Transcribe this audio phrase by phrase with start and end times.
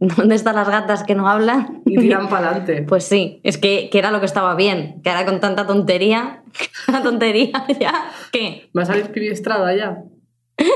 [0.00, 1.82] ¿dónde están las gatas que no hablan?
[1.86, 2.82] Y tiran para adelante.
[2.88, 6.42] Pues sí, es que, que era lo que estaba bien, que ahora con tanta tontería,
[7.02, 8.70] tontería ya, ¿qué?
[8.76, 9.98] ¿Va a salir Pipi Estrada ya?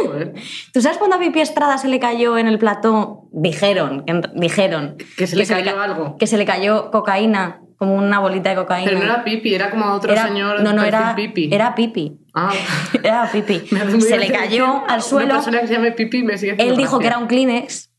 [0.06, 0.35] Joder.
[0.72, 3.24] ¿Tú sabes cuando a Pipi Estrada se le cayó en el plató?
[3.32, 4.04] Dijeron,
[4.35, 4.96] dijeron.
[5.16, 6.16] Que se le ca- cayó algo.
[6.18, 8.89] Que se le cayó cocaína, como una bolita de cocaína.
[8.89, 10.61] Pero no era Pipi, era como otro Era- señor.
[10.62, 11.48] no, no, era Pipi.
[11.52, 12.16] Era Pipi.
[12.32, 12.52] Ah.
[13.02, 13.61] Era Pipi.
[14.00, 15.27] Se le cayó al suelo.
[15.27, 17.91] Una persona que se llame Pipi me sigue Él dijo que era un Kleenex,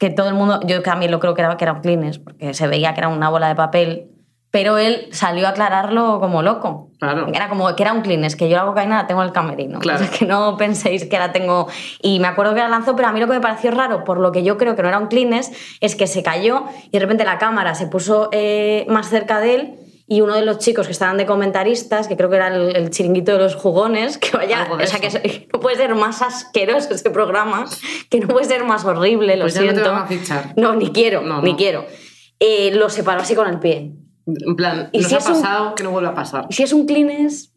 [0.00, 2.54] que todo el mundo, yo también lo creo que era, que era un Kleenex, porque
[2.54, 4.08] se veía que era una bola de papel,
[4.50, 6.88] pero él salió a aclararlo como loco.
[6.98, 7.28] Claro.
[7.32, 9.78] Era como que era un Kleenex, que yo la cocaína la tengo en el camerino.
[9.78, 10.02] Claro.
[10.02, 11.68] O sea, que no penséis que la tengo.
[12.00, 14.18] Y me acuerdo que la lanzó, pero a mí lo que me pareció raro, por
[14.18, 16.98] lo que yo creo que no era un Kleenex, es que se cayó y de
[17.00, 19.79] repente la cámara se puso eh, más cerca de él.
[20.12, 22.90] Y uno de los chicos que estaban de comentaristas, que creo que era el, el
[22.90, 27.10] chiringuito de los jugones, que vaya, o sea, que no puede ser más asqueroso ese
[27.10, 27.64] programa,
[28.10, 29.92] que no puede ser más horrible, lo Pues ya no te siento.
[29.92, 30.52] van a fichar.
[30.56, 31.86] No, ni quiero, No, ni quiero.
[32.40, 33.92] Eh, lo separó así con el pie.
[34.26, 36.46] En plan, ¿Y nos si ha un- pasado que no vuelva a pasar.
[36.50, 37.52] ¿Y si es un Kleenex?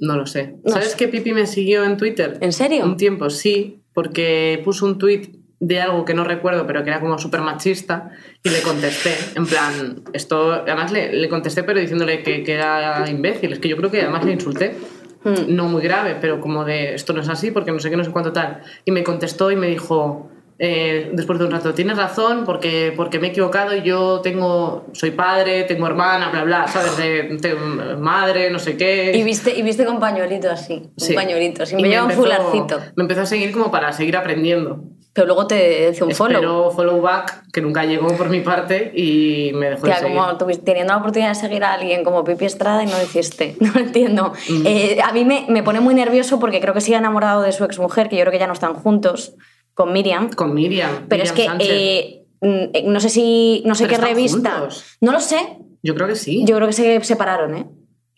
[0.00, 0.56] No lo sé.
[0.64, 0.96] No ¿Sabes sé.
[0.98, 2.36] que Pipi me siguió en Twitter?
[2.42, 2.84] ¿En serio?
[2.84, 7.00] Un tiempo, sí, porque puso un tweet de algo que no recuerdo, pero que era
[7.00, 8.10] como súper machista,
[8.42, 9.14] y le contesté.
[9.34, 10.52] En plan, esto.
[10.52, 13.52] Además, le, le contesté, pero diciéndole que, que era imbécil.
[13.52, 14.76] Es que yo creo que además le insulté.
[15.24, 15.34] Hmm.
[15.56, 18.04] No muy grave, pero como de esto no es así, porque no sé qué, no
[18.04, 18.62] sé cuánto tal.
[18.84, 20.30] Y me contestó y me dijo.
[20.60, 24.86] eh, después de un rato, tienes razón porque, porque me he equivocado y yo tengo,
[24.92, 26.96] soy padre, tengo hermana, bla, bla, ¿sabes?
[26.96, 27.54] De, de
[27.96, 29.12] madre, no sé qué.
[29.16, 31.10] Y viste, y viste con pañuelito así, Sí.
[31.10, 32.80] un pañuelito, así Y me lleva un fularcito.
[32.96, 34.82] Me empezó a seguir como para seguir aprendiendo.
[35.18, 36.36] Pero luego te hice un follow.
[36.36, 40.16] Espero follow back, que nunca llegó por mi parte, y me dejó de Tía, seguir.
[40.16, 43.02] como tuviste- teniendo la oportunidad de seguir a alguien como Pipi Estrada y no lo
[43.02, 43.56] hiciste.
[43.60, 44.32] No lo entiendo.
[44.48, 44.62] Mm.
[44.66, 47.64] Eh, a mí me, me pone muy nervioso porque creo que sigue enamorado de su
[47.64, 49.34] exmujer, que yo creo que ya no están juntos,
[49.74, 50.30] con Miriam.
[50.30, 51.06] Con Miriam.
[51.08, 53.62] Pero Miriam es que eh, mm, no sé si.
[53.66, 54.50] No sé Pero qué revista.
[54.52, 54.84] juntos.
[55.00, 55.58] No lo sé.
[55.82, 56.44] Yo creo que sí.
[56.46, 57.66] Yo creo que se separaron, ¿eh?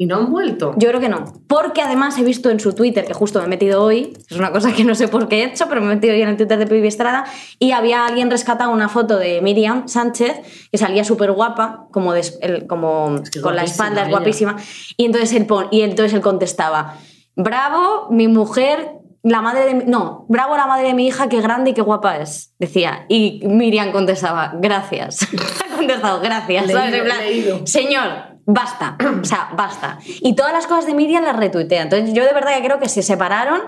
[0.03, 0.73] ¿Y no han vuelto?
[0.79, 1.25] Yo creo que no.
[1.47, 4.51] Porque además he visto en su Twitter, que justo me he metido hoy, es una
[4.51, 6.37] cosa que no sé por qué he hecho, pero me he metido hoy en el
[6.39, 7.27] Twitter de Pipi Estrada,
[7.59, 10.41] y había alguien rescatado una foto de Miriam Sánchez,
[10.73, 14.57] que salía súper guapa, como, el- como Es que es con la espalda, es guapísima.
[14.97, 16.97] Y entonces, él pon- y entonces él contestaba,
[17.37, 21.43] bravo, mi mujer, la madre de mi- No, bravo la madre de mi hija, qué
[21.43, 23.05] grande y qué guapa es, decía.
[23.11, 25.19] Y Miriam contestaba, gracias.
[25.71, 26.67] ha contestado, gracias.
[26.67, 26.95] Leído, ¿sabes?
[26.95, 27.67] En plan, leído.
[27.67, 28.97] Señor, basta.
[29.21, 29.99] O sea, basta.
[30.21, 31.83] Y todas las cosas de Miriam las retuitea.
[31.83, 33.61] Entonces, yo de verdad que creo que se separaron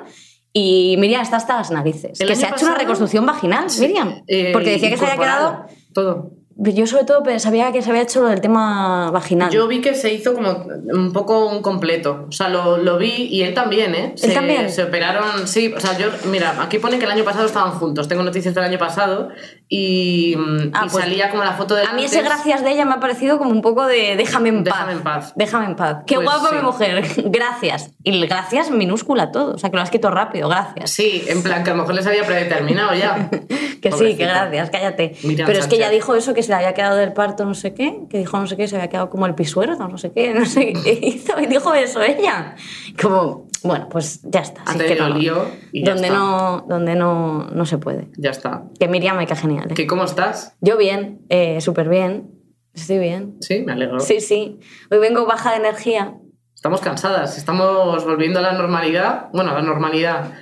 [0.53, 2.19] y Miriam está hasta las narices.
[2.19, 4.22] Que se ha hecho una reconstrucción vaginal, Miriam.
[4.27, 5.66] Eh, Porque decía que se había quedado.
[5.93, 6.33] Todo.
[6.56, 9.50] Yo, sobre todo, sabía que se había hecho lo del tema vaginal.
[9.50, 12.27] Yo vi que se hizo como un poco un completo.
[12.28, 14.12] O sea, lo, lo vi y él también, ¿eh?
[14.16, 14.71] Se, también?
[14.71, 15.72] Se operaron, sí.
[15.75, 18.06] O sea, yo, mira, aquí pone que el año pasado estaban juntos.
[18.06, 19.31] Tengo noticias del año pasado
[19.75, 22.72] y, mm, Ah, y pues, salía como la foto de a mí ese gracias de
[22.72, 24.75] ella me ha parecido como un poco de déjame en paz.
[24.75, 25.33] Déjame en paz.
[25.34, 25.97] Déjame en paz.
[26.06, 26.56] Qué Pues guapa sí.
[26.56, 27.03] mi mujer.
[27.31, 27.91] Gracias.
[28.03, 29.55] Y el gracias minúscula todo.
[29.55, 30.50] O sea, que lo has quitado rápido.
[30.50, 30.91] Gracias.
[30.91, 33.31] Sí, en plan que a lo mejor les había predeterminado ya.
[33.83, 35.16] Que sí, que gracias, cállate.
[35.25, 37.54] Miriam Pero es que ella dijo eso, que se le había quedado del parto no
[37.54, 40.12] sé qué, que dijo no sé qué, se había quedado como el pisuero, no sé
[40.12, 42.54] qué, no sé qué hizo, y dijo eso ella.
[43.00, 44.62] Como, bueno, pues ya está.
[44.62, 45.18] Ha sí que tenido no.
[45.18, 46.18] lío y ya donde está.
[46.18, 48.08] no Donde no, no se puede.
[48.16, 48.64] Ya está.
[48.78, 49.70] Que Miriam cae genial.
[49.70, 49.74] ¿eh?
[49.74, 50.56] ¿Qué, ¿Cómo estás?
[50.60, 52.30] Yo bien, eh, súper bien,
[52.74, 53.36] estoy bien.
[53.40, 54.00] Sí, me alegro.
[54.00, 54.58] Sí, sí.
[54.90, 56.14] Hoy vengo baja de energía.
[56.54, 60.32] Estamos cansadas, estamos volviendo a la normalidad, bueno, a la normalidad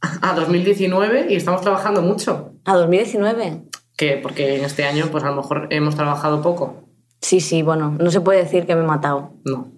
[0.00, 2.54] a 2019 y estamos trabajando mucho.
[2.64, 3.62] A 2019.
[3.96, 6.84] Que porque en este año, pues a lo mejor hemos trabajado poco.
[7.20, 9.32] Sí, sí, bueno, no se puede decir que me he matado.
[9.44, 9.72] No.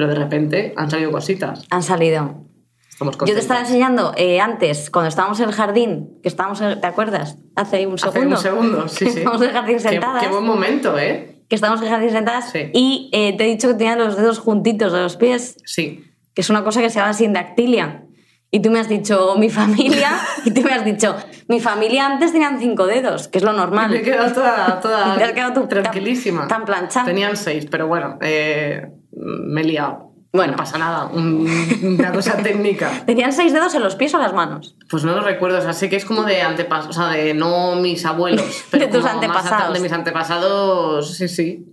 [0.00, 1.66] Pero de repente han salido cositas.
[1.68, 2.46] Han salido.
[2.88, 6.80] Estamos Yo te estaba enseñando eh, antes, cuando estábamos en el jardín, que estábamos, en-
[6.80, 7.36] ¿te acuerdas?
[7.54, 8.36] Hace un Hace segundo.
[8.36, 9.18] un segundo, sí, sí.
[9.18, 10.22] Estábamos en el jardín Qué- sentadas.
[10.22, 11.42] Qué, buen momento, ¿eh?
[11.50, 12.70] Que estábamos en el jardín sentadas Sí.
[12.72, 16.02] y eh, te he dicho que tenía los dedos juntitos de los pies, Sí.
[16.32, 18.04] que es una cosa que se llama sindactilia.
[18.50, 20.12] Y tú me has dicho, mi familia,
[20.46, 21.14] y tú me has dicho,
[21.46, 23.90] mi familia antes tenían cinco dedos, que es lo normal.
[23.90, 26.48] Me he quedado toda, toda has quedado tú tan- tranquilísima.
[26.48, 27.04] tan planchada.
[27.04, 28.88] Tenían seis, pero bueno, eh,
[29.22, 30.08] me he liado.
[30.32, 30.52] Bueno.
[30.52, 31.48] No pasa nada, un-
[31.82, 33.02] una cosa técnica.
[33.04, 34.76] ¿Tenían seis dedos en los pies o las manos?
[34.88, 37.34] Pues no lo recuerdo, o sea, sé que es como de antepasados, o sea, de
[37.34, 39.74] no mis abuelos, pero De tus como antepasados.
[39.74, 41.66] de mis antepasados, sí, sí.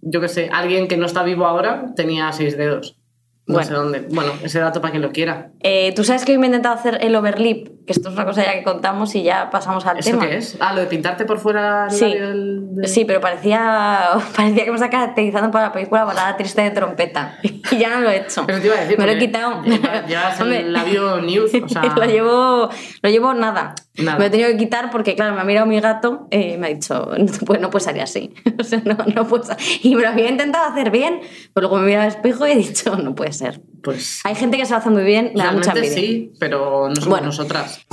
[0.00, 2.96] Yo qué sé, alguien que no está vivo ahora tenía seis dedos.
[3.44, 3.68] No Bueno.
[3.68, 4.06] sé dónde.
[4.10, 5.50] Bueno, ese dato para quien lo quiera.
[5.64, 8.24] Eh, Tú sabes que hoy me he intentado hacer el overlip, que esto es una
[8.24, 10.28] cosa ya que contamos y ya pasamos al ¿Eso tema.
[10.28, 10.56] qué es?
[10.60, 12.04] Ah, lo de pintarte por fuera el Sí.
[12.04, 16.62] del- del- Sí, pero parecía, parecía que me está caracterizando para la película Balada Triste
[16.62, 17.38] de Trompeta.
[17.42, 18.44] y ya no lo he hecho.
[18.46, 18.96] Eso te iba a decir.
[18.96, 19.60] Me lo he quitado.
[19.64, 21.82] lleva- Llevas el labio news, o sea...
[21.82, 22.68] lo llevo,
[23.02, 23.74] lo llevo nada.
[23.98, 24.12] Nada.
[24.18, 26.68] Me lo he tenido que quitar porque, claro, me ha mirado mi gato y me
[26.68, 28.32] ha dicho, no, pues no puedes salir así.
[28.58, 29.48] O sea, no, no puedes.
[29.84, 31.20] Y me lo había intentado hacer bien,
[31.52, 33.60] pero luego me mira al espejo y he dicho, no puede ser.
[33.82, 35.94] Pues Hay gente que se lo hace muy bien, me da mucha envidia.
[35.94, 37.26] sí, pero no somos Bueno.
[37.26, 37.84] nosotras.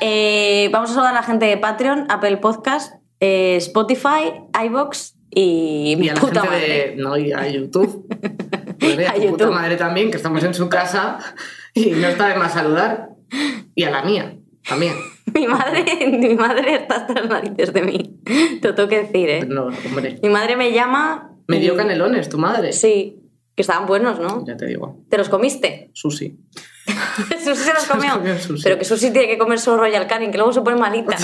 [0.00, 4.32] Eh, vamos a saludar a la gente de Patreon, Apple Podcast, eh, Spotify,
[4.64, 6.68] iBox y Y a la puta gente madre.
[6.90, 6.96] de...
[6.96, 8.06] No, y a YouTube.
[8.82, 9.54] Pues y a, tu puta YouTube.
[9.54, 11.18] madre también, que estamos en su casa
[11.74, 13.10] y no está de más saludar.
[13.74, 14.36] Y a la mía,
[14.68, 14.94] también.
[15.34, 18.20] Mi madre, mi madre está hasta las narices de mí.
[18.60, 19.46] Te lo tengo que decir, ¿eh?
[19.46, 20.18] No, hombre.
[20.22, 21.30] Mi madre me llama.
[21.46, 22.72] Me dio canelones, tu madre.
[22.72, 23.22] Sí,
[23.54, 24.44] que estaban buenos, ¿no?
[24.44, 24.98] Ya te digo.
[25.08, 25.90] ¿Te los comiste?
[25.94, 26.36] Sushi.
[27.44, 28.20] Susi se los comió.
[28.62, 31.16] Pero que Susi tiene que comer solo Royal Canin, que luego se pone malita.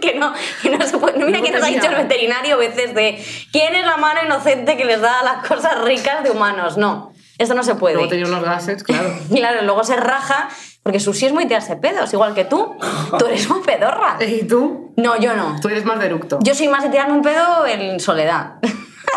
[0.00, 0.32] que no,
[0.62, 1.18] que no se puede.
[1.18, 4.76] Mira Luego que nos ha dicho el veterinario veces de quién es la mano inocente
[4.76, 6.76] que les da las cosas ricas de humanos.
[6.76, 7.94] No, esto no se puede.
[7.94, 9.10] Luego tenía unos gases, claro.
[9.30, 10.48] Claro, luego se raja,
[10.82, 12.76] porque Susi es muy tirarse pedos, igual que tú.
[13.18, 14.18] Tú eres muy pedorra.
[14.26, 14.92] ¿Y tú?
[14.96, 15.58] No, yo no.
[15.60, 16.38] Tú eres más de eructo.
[16.42, 18.54] Yo soy más de tirarme un pedo en soledad.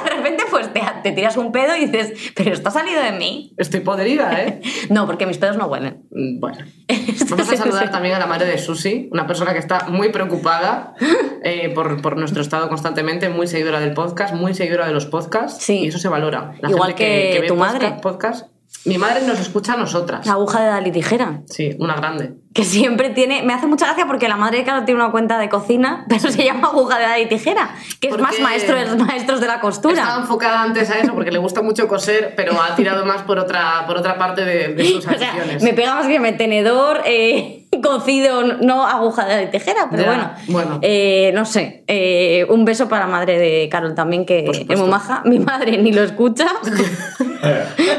[0.04, 3.12] De repente, pues te, te tiras un pedo y dices, pero esto ha salido de
[3.14, 3.54] mí.
[3.58, 4.62] Estoy podrida, ¿eh?
[4.90, 6.04] No, porque mis pedos no huelen.
[6.12, 6.58] Mm, Bueno.
[7.30, 10.94] Vamos a saludar también a la madre de Susi, una persona que está muy preocupada
[11.44, 15.64] eh, por, por nuestro estado constantemente, muy seguidora del podcast, muy seguidora de los podcasts.
[15.64, 15.80] Sí.
[15.80, 16.54] Y eso se valora.
[16.62, 17.94] La Igual gente que ve tu podcast- madre.
[18.02, 18.48] Podcast,
[18.86, 20.26] mi madre nos escucha a nosotras.
[20.26, 21.42] La aguja de Dali Tijera.
[21.46, 22.34] Sí, una grande.
[22.54, 23.44] Que siempre tiene.
[23.44, 26.30] Me hace mucha gracia porque la madre de Carlos tiene una cuenta de cocina, pero
[26.32, 29.62] se llama aguja de Dali Tijera, que es más maestro de los maestros de la
[29.62, 29.94] costura.
[29.96, 33.40] Estaba enfocada antes a eso porque le gusta mucho coser, pero ha tirado más por
[33.40, 35.64] otra, por otra parte de, de sus O sea, aficiones.
[35.64, 40.32] me pega más bien el tenedor, eh, cocido, no aguja de tijera, pero Ya, bueno.
[40.48, 40.80] bueno.
[40.82, 41.86] Eh, no sé.
[41.88, 45.22] eh, un beso para la madre de Carol también, que es muy maja.
[45.24, 46.48] Mi madre ni lo escucha,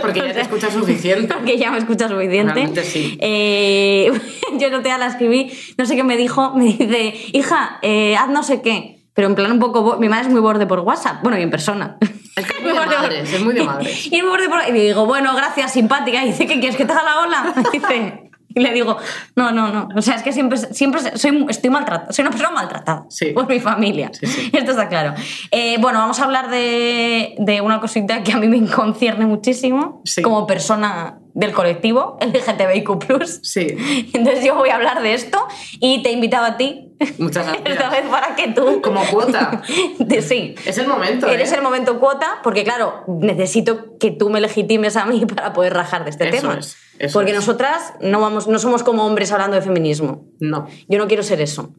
[0.02, 1.32] Porque ya te escucha suficiente.
[1.32, 2.52] porque ya me escucha suficiente.
[2.52, 3.16] Realmente sí.
[3.20, 4.12] Eh,
[4.58, 8.28] yo no te la escribí, no sé qué me dijo, me dice, hija, eh, haz
[8.28, 8.98] no sé qué.
[9.14, 9.98] Pero en plan un poco...
[9.98, 11.98] Mi madre es muy borde por WhatsApp, bueno, y en persona.
[12.34, 14.06] Es que es muy de madres, es muy de madres.
[14.10, 16.24] Y, borde por- y digo, bueno, gracias, simpática.
[16.24, 17.54] Y dice, ¿qué quieres que te haga la ola?
[17.72, 18.28] Y dice...
[18.54, 18.98] Y le digo,
[19.34, 19.88] no, no, no.
[19.96, 22.12] O sea, es que siempre, siempre soy, estoy maltratada.
[22.12, 23.30] Soy una persona maltratada Sí.
[23.32, 24.10] por mi familia.
[24.12, 24.50] Sí, sí.
[24.52, 25.14] Esto está claro.
[25.50, 30.02] Eh, bueno, vamos a hablar de, de una cosita que a mí me concierne muchísimo
[30.04, 30.20] Sí.
[30.20, 33.24] como persona del colectivo LGTBIQ+.
[33.42, 33.76] Sí,
[34.12, 35.46] Entonces yo voy a hablar de esto
[35.80, 37.90] y te he invitado a ti muchas esta gracias.
[37.90, 38.80] vez para que tú...
[38.82, 39.62] Como cuota.
[40.20, 40.54] sí.
[40.66, 41.26] Es el momento.
[41.26, 41.56] Eres ¿eh?
[41.56, 46.04] el momento cuota, porque claro, necesito que tú me legitimes a mí para poder rajar
[46.04, 46.58] de este Eso tema.
[46.58, 47.36] es, eso porque es.
[47.36, 50.26] nosotras no, vamos, no somos como hombres hablando de feminismo.
[50.40, 50.66] No.
[50.88, 51.74] Yo no quiero ser eso.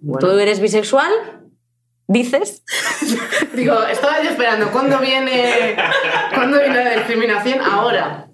[0.00, 0.26] Bueno.
[0.26, 1.10] Tú eres bisexual,
[2.06, 2.62] dices,
[3.54, 4.70] Digo, estaba yo esperando.
[4.70, 5.76] ¿Cuándo viene,
[6.34, 7.60] ¿cuándo viene la discriminación?
[7.60, 8.27] Ahora.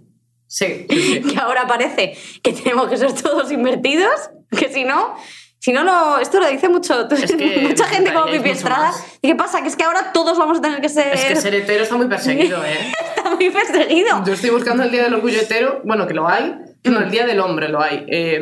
[0.55, 1.21] Sí, sí, sí.
[1.35, 5.17] que ahora parece que tenemos que ser todos invertidos, que si no...
[5.59, 8.93] Si no, no, esto lo dice mucho, Es que mucha gente como Pipi Estrada.
[9.23, 9.63] ¿Y qué pasa?
[9.63, 11.15] Que es que ahora todos vamos a tener que ser...
[11.15, 12.93] Es que ser hetero está muy perseguido, ¿eh?
[13.17, 14.23] Está muy perseguido.
[14.27, 16.55] Yo estoy buscando el Día del Orgullo Hetero, bueno, que lo hay,
[16.85, 18.41] no, el Día del Hombre lo hay, eh,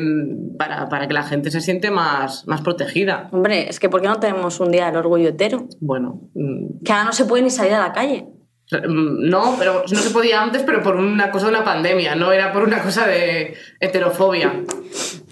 [0.59, 3.29] para, para que la gente se siente más, más protegida.
[3.31, 5.69] Hombre, es que ¿por qué no tenemos un día del orgullo hetero?
[5.81, 8.27] Bueno, mm, Que ahora no se puede ni salir a la calle.
[8.73, 12.33] Mm, no, pero no se podía antes, pero por una cosa de una pandemia, no
[12.33, 14.53] era por una cosa de heterofobia.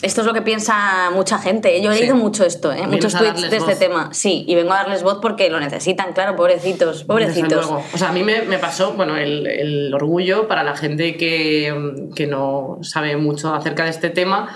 [0.03, 1.83] Esto es lo que piensa mucha gente.
[1.83, 2.01] Yo he Sí.
[2.01, 2.87] leído mucho esto, ¿eh?
[2.87, 4.09] muchos tweets de este tema.
[4.13, 7.67] Sí, y vengo a darles voz porque lo necesitan, claro, pobrecitos, pobrecitos.
[7.67, 12.09] O sea, a mí me, me pasó, bueno, el, el orgullo para la gente que,
[12.15, 14.49] que no sabe mucho acerca de este tema.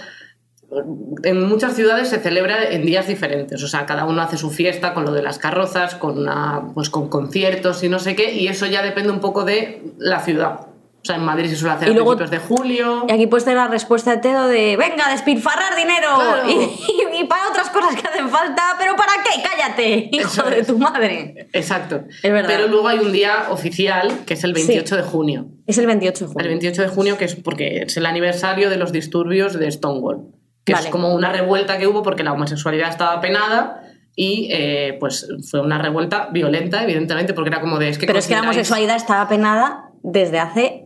[1.22, 4.94] En muchas ciudades se celebra en días diferentes, o sea, cada uno hace su fiesta
[4.94, 8.48] con lo de las carrozas, con, una, pues con conciertos y no sé qué, y
[8.48, 10.66] eso ya depende un poco de la ciudad.
[11.02, 13.04] O sea, en Madrid se suele hacer Y a luego- principios de julio.
[13.06, 16.48] Y aquí puedes tener la respuesta de Tedo de venga, despilfarrar dinero Claro.
[16.50, 19.42] y, y- y para otras cosas que hacen falta, pero ¿para qué?
[19.42, 20.66] Cállate, hijo Eso de es.
[20.66, 21.48] tu madre.
[21.52, 22.04] Exacto.
[22.22, 22.48] Es verdad.
[22.56, 25.46] Pero luego hay un día oficial, que es el 28 de junio.
[25.66, 26.48] Es el 28 de El junio.
[26.48, 30.28] 28 de junio, que es porque es el aniversario de los disturbios de Stonewall,
[30.64, 30.86] que Vale.
[30.86, 33.82] es como una revuelta que hubo porque la homosexualidad estaba penada
[34.16, 37.88] y eh, pues fue una revuelta violenta, evidentemente, porque era como de...
[37.90, 40.80] Es que Pero es que la homosexualidad estaba penada desde hace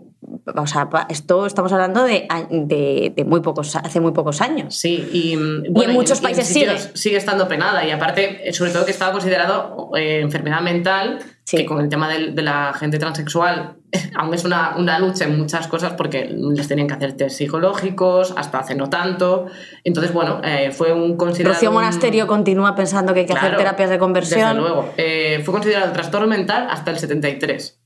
[0.57, 4.75] o sea, esto estamos hablando de, de, de muy pocos, hace muy pocos años.
[4.75, 6.97] Sí, y, mm, bueno, muchos países sitios sigue.
[6.97, 11.59] sigue estando penada y aparte, eh, sobre todo que estaba considerado eh, enfermedad mental, Sí.
[11.59, 13.77] que con el tema del- de, la gente transexual
[14.17, 18.35] aún es una, una lucha en muchas cosas porque les tenían que hacer test psicológicos
[18.37, 19.47] hasta hace no tanto.
[19.85, 21.55] Entonces, bueno, eh, fue un considerado...
[21.55, 24.41] Rocío un- Monasterio continúa pensando que hay que hacer terapias de conversión.
[24.57, 24.91] Desde luego.
[24.97, 27.78] Eh, fue considerado trastorno mental hasta el 73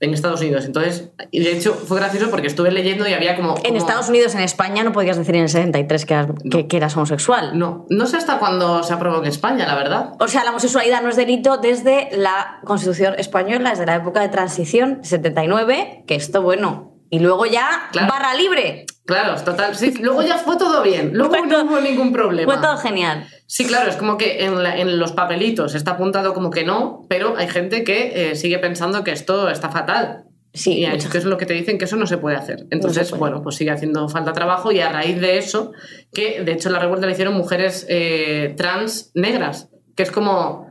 [0.00, 0.64] en Estados Unidos.
[0.64, 3.56] Entonces, y de hecho, fue gracioso porque estuve leyendo y había como...
[3.58, 6.66] En como- Estados Unidos, en España, no podías decir en el 73 que eras, que,
[6.66, 7.58] que eras homosexual.
[7.58, 10.12] No, no sé hasta cuándo se aprobó en España, la verdad.
[10.18, 14.28] O sea, la homosexualidad no es delito desde la Constitución española, desde la época de
[14.30, 16.94] transición, 79, que esto, bueno.
[17.10, 18.08] Y luego ya, Claro.
[18.12, 18.86] barra libre.
[19.10, 19.74] Claro, total.
[19.76, 21.10] Sí, luego ya fue todo bien.
[21.14, 22.52] Luego Fue no todo- hubo ningún problema.
[22.52, 23.26] Fue todo genial.
[23.46, 27.04] Sí, claro, es como que en, la- en los papelitos está apuntado como que no,
[27.08, 30.24] pero hay gente que eh, sigue pensando que esto está fatal.
[30.52, 32.66] Sí, y es que es lo que te dicen que eso no se puede hacer.
[32.70, 33.20] Entonces, puede.
[33.20, 35.72] bueno, pues sigue haciendo falta trabajo y a raíz de eso,
[36.12, 40.69] que de hecho la revuelta la hicieron mujeres eh, trans negras, que es como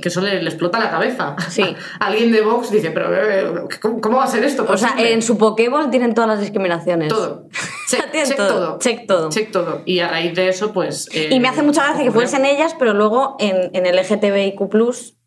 [0.00, 1.34] que eso le, le explota la cabeza.
[1.48, 1.62] Sí.
[2.00, 4.64] Alguien de Vox dice, pero eh, ¿cómo, cómo va a ser esto?
[4.68, 5.12] O sea, posible?".
[5.12, 7.08] en su Pokéball tienen todas las discriminaciones.
[7.08, 7.48] Todo.
[7.88, 8.78] Check, todo, todo.
[8.80, 9.28] check todo.
[9.28, 9.82] Check todo.
[9.84, 11.08] Y a raíz de eso, pues.
[11.14, 14.60] eh, Y me hace mucha gracia que fuesen ellas, pero luego en, en el LGTBIQ,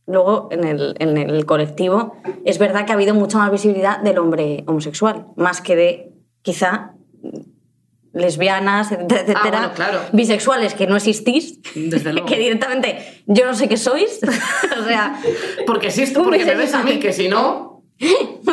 [0.06, 4.18] luego en el, en el colectivo, es verdad que ha habido mucha más visibilidad del
[4.18, 6.96] hombre homosexual, más que de quizá
[8.14, 10.00] lesbianas, etcétera, etcétera, Ah, bueno, claro.
[10.14, 12.28] bisexuales que no existís, Desde luego.
[12.28, 14.20] que directamente yo no sé qué sois,
[14.80, 15.20] o sea,
[15.68, 17.84] Porque existo, porque me ves a mí, que si no.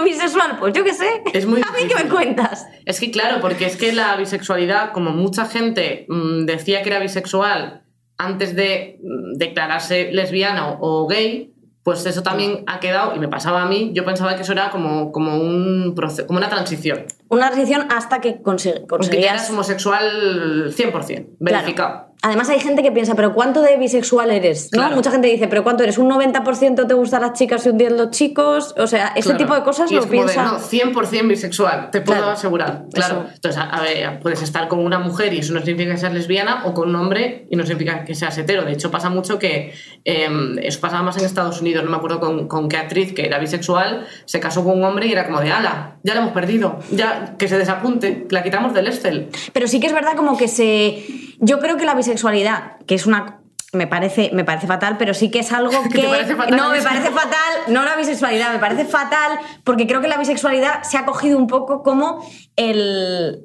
[0.04, 2.66] bisexual, pues yo qué sé, Es muy a mí que me cuentas.
[2.84, 6.98] Es que claro, porque es que la bisexualidad, como mucha gente mm, decía que era
[6.98, 7.82] bisexual
[8.18, 11.52] antes de mm, declararse lesbiana o gay,
[11.86, 14.70] pues eso también ha quedado, y me pasaba a mí, yo pensaba que eso era
[14.70, 17.06] como, como, un proce- como una transición.
[17.28, 19.50] Una transición hasta que conse- Porque ya eras conseguías...
[19.50, 22.05] homosexual 100%, Claro.
[22.22, 24.70] Además hay gente que piensa, pero ¿cuánto de bisexual eres?
[24.72, 24.78] ¿no?
[24.80, 24.96] Claro.
[24.96, 25.98] Mucha gente dice, pero ¿cuánto eres?
[25.98, 28.74] ¿Un 90% te gustan las chicas y un 10 los chicos?
[28.78, 29.38] O sea, este Claro.
[29.38, 30.44] tipo de cosas Y lo es como de, piensa...
[30.44, 32.32] no, 100% bisexual, te puedo Claro.
[32.32, 32.84] asegurar.
[32.92, 33.22] Claro.
[33.26, 33.34] Eso.
[33.34, 36.12] Entonces, a, a ver, puedes estar con una mujer y eso no significa que seas
[36.14, 38.64] lesbiana, o con un hombre y no significa que seas hetero.
[38.64, 39.72] De hecho, pasa mucho que
[40.04, 40.28] eh,
[40.62, 41.84] eso pasaba más en Estados Unidos.
[41.84, 45.06] No me acuerdo con, con qué actriz que era bisexual, se casó con un hombre
[45.06, 48.72] y era como de, ala, ya la hemos perdido, ya que se desapunte, la quitamos
[48.74, 49.28] del Excel.
[49.52, 51.04] Pero sí que es verdad como que se...
[51.40, 53.40] Yo creo que la bisexualidad, que es una...
[53.72, 56.70] Me parece, me parece fatal, pero sí que es algo ¿Que te parece fatal no,
[56.70, 60.96] me parece fatal, no la bisexualidad, me parece fatal porque creo que la bisexualidad se
[60.96, 62.24] ha cogido un poco como
[62.54, 63.42] el,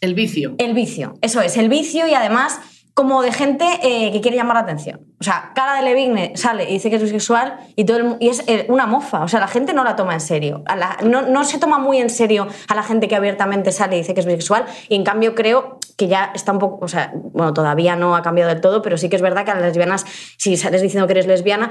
[0.00, 0.54] El vicio.
[0.58, 2.60] El vicio, eso es, el vicio y además
[2.94, 5.00] como de gente eh, que quiere llamar la atención.
[5.20, 8.28] O sea, Cara de Levigne sale y dice que es bisexual y, todo el y
[8.28, 9.22] es eh, una mofa.
[9.22, 10.62] O sea, la gente no la toma en serio.
[10.66, 13.94] A la- no, no se toma muy en serio a la gente que abiertamente sale
[13.96, 14.66] y dice que es bisexual.
[14.88, 18.22] Y en cambio creo que ya está un poco, o sea, bueno, todavía no ha
[18.22, 21.08] cambiado del todo, pero sí que es verdad que a las lesbianas, si sales diciendo
[21.08, 21.70] que eres lesbiana,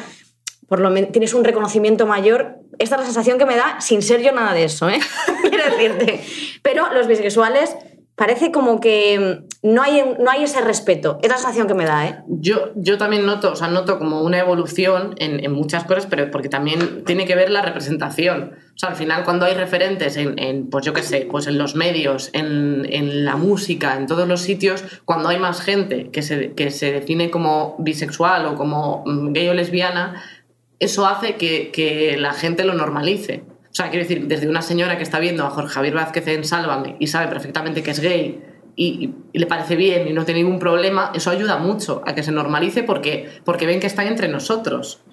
[0.67, 2.59] por lo menos tienes un reconocimiento mayor.
[2.77, 4.99] Esta es la sensación que me da sin ser yo nada de eso, ¿eh?
[5.49, 6.21] Quiero decirte.
[6.61, 7.73] Pero los bisexuales
[8.17, 11.19] parece como que no hay, no hay ese respeto.
[11.21, 12.17] Es la sensación que me da, ¿eh?
[12.27, 16.29] Yo, yo también noto, o sea, noto como una evolución en, en muchas cosas, pero
[16.31, 18.55] porque también tiene que ver la representación.
[18.75, 21.59] O sea, al final cuando hay referentes en, en, pues yo qué sé, pues en
[21.59, 26.23] los medios, en, en la música, en todos los sitios, cuando hay más gente que
[26.23, 30.23] se, que se define como bisexual o como mm, gay o lesbiana,
[30.79, 33.43] eso hace que, que la gente lo normalice.
[33.77, 36.43] O sea, quiero decir, desde una señora que está viendo a Jorge Javier Vázquez en
[36.43, 38.41] Sálvame y sabe perfectamente que es gay
[38.75, 42.23] y, y le parece bien y no tiene ningún problema, eso ayuda mucho a que
[42.23, 45.03] se normalice porque, porque ven que están entre nosotros.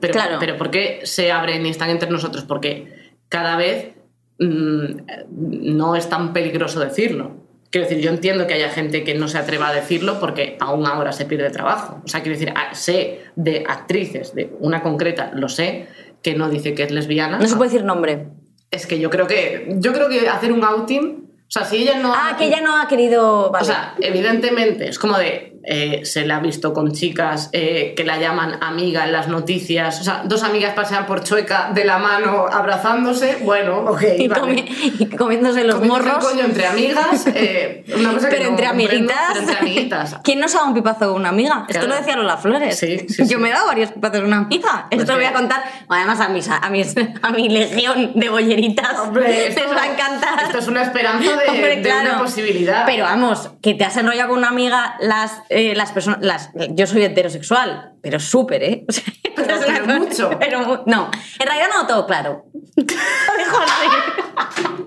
[0.00, 0.36] Pero, Claro.
[0.38, 2.44] pero ¿por qué se abren y están entre nosotros?
[2.44, 3.96] Porque cada vez
[4.38, 4.86] mm,
[5.28, 7.42] no es tan peligroso decirlo.
[7.70, 10.86] Quiero decir, yo entiendo que haya gente que no se atreva a decirlo porque aún
[10.86, 12.00] ahora se pierde trabajo.
[12.04, 15.88] O sea, quiero decir, ah, sé de actrices, de una concreta, lo sé,
[16.22, 17.38] que no dice que es lesbiana.
[17.38, 18.28] No se puede decir nombre.
[18.70, 21.98] Es que yo creo que yo creo que hacer un outing, o sea, si ella
[21.98, 23.50] no Ah, que ella no ha querido...
[23.50, 23.62] Vale.
[23.62, 28.04] o sea, evidentemente es como de eh, se la ha visto con chicas eh, que
[28.04, 31.98] la llaman amiga en las noticias, o sea, dos amigas pasean por Chueca de la
[31.98, 34.42] mano abrazándose, bueno, ok, y, vale.
[34.42, 36.24] comi- y comiéndose los Comiéndose el morros.
[36.28, 39.16] coño entre amigas, eh, una cosa que Pero no entre comprendo, amiguitas.
[39.28, 40.16] pero entre amiguitas.
[40.24, 41.64] ¿Quién no se ha dado un pipazo con una amiga?
[41.68, 41.88] Esto Claro.
[41.88, 42.78] lo decía Lola Flores.
[42.78, 43.36] Sí, sí, Yo sí.
[43.36, 44.86] me he dado varios pipazos con una amiga.
[44.90, 45.62] Pues Esto lo voy a que- contar.
[45.88, 49.86] Además, a, mis, a, mis- a mi legión de bolleritas Hombre, les esto- va a
[49.92, 50.42] encantar.
[50.44, 52.10] Esto es una esperanza de, Hombre, de claro.
[52.10, 52.84] una posibilidad.
[52.86, 56.20] Pero vamos, que te has enrollado con una amiga las, eh, las personas.
[56.22, 58.84] Las, yo soy heterosexual, pero súper, ¿eh?
[58.88, 59.04] O sea,
[59.36, 60.30] Pero- mucho.
[60.38, 62.44] Pero no, en realidad no todo claro.
[62.76, 64.81] Lo dejo así.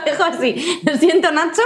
[0.04, 0.80] dejo así.
[0.84, 1.62] Lo siento, Nacho,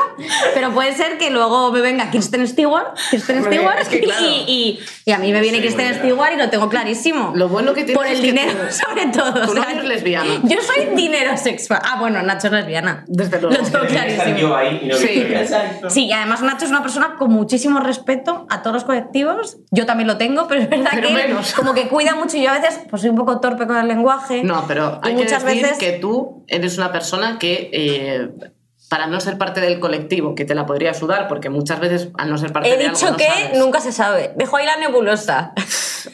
[0.54, 4.24] pero puede ser que luego me venga Kristen Stewart, Kristen Hombre, Stewart es que claro.
[4.26, 5.94] y, y- y a mí me viene Sí, bien.
[5.94, 7.32] Stewart y lo tengo clarísimo.
[7.34, 9.46] Lo bueno que tienes Por el es que dinero, tú- sobre todo.
[9.46, 10.40] tu novio es lesbiana.
[10.44, 11.80] Yo soy dinero sexual.
[11.84, 13.04] Ah, bueno, Nacho es lesbiana.
[13.08, 13.56] Desde luego.
[13.56, 14.36] Lo tengo que clarísimo.
[14.38, 15.26] yo ahí y no Sí.
[15.88, 19.58] Sí, y además Nacho es una persona con muchísimo respeto a todos los colectivos.
[19.70, 21.52] Yo también lo tengo, pero es verdad Pero que menos.
[21.54, 23.88] como que cuida mucho y yo a veces pues soy un poco torpe con el
[23.88, 24.42] lenguaje.
[24.44, 28.28] No, pero hay muchas que decir veces- que tú eres una persona que, eh,
[28.88, 32.28] para no ser parte del colectivo, que te la podría sudar, porque muchas veces al
[32.30, 33.58] no ser parte He de algo dicho no que sabes.
[33.58, 34.32] nunca se sabe.
[34.36, 35.52] Dejo ahí la nebulosa.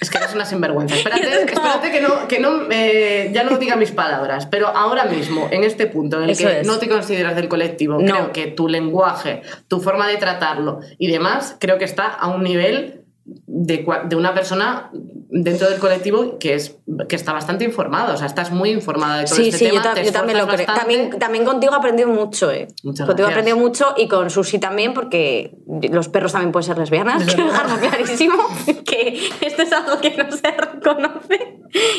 [0.00, 0.94] Es que eres una sinvergüenza.
[0.96, 5.64] Espérate, que, no, que no, eh, ya no diga mis palabras, pero ahora mismo, en
[5.64, 6.66] este punto en el Eso que es.
[6.68, 8.12] no te consideras del colectivo, No.
[8.14, 12.44] creo que tu lenguaje, tu forma de tratarlo y demás, creo que está a un
[12.44, 12.97] nivel
[13.46, 14.90] de, de una persona
[15.30, 16.76] dentro del colectivo que, es,
[17.08, 18.14] que está bastante informada.
[18.14, 19.76] O sea, estás muy informada de todo Sí, este sí, tema.
[19.76, 20.66] yo, ta- yo también lo creo.
[20.66, 22.68] También, también contigo he aprendido mucho, ¿eh?
[22.82, 25.52] Muchas contigo he aprendido mucho y con Susi también, porque
[25.90, 27.24] los perros también pueden ser lesbianas.
[27.24, 28.34] Quiero dejarlo clarísimo
[28.86, 31.58] que esto es algo que no se reconoce.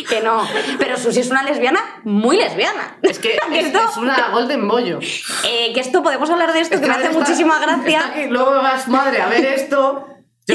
[0.10, 0.42] Que no.
[0.80, 2.98] Pero Susi es una lesbiana muy lesbiana.
[3.04, 5.00] Es que es, esto, es una golden bollo.
[5.48, 8.14] eh, que esto podemos hablar de esto, que me hace Está- muchísima gracia.
[8.30, 10.06] luego vas, madre, a ver esto.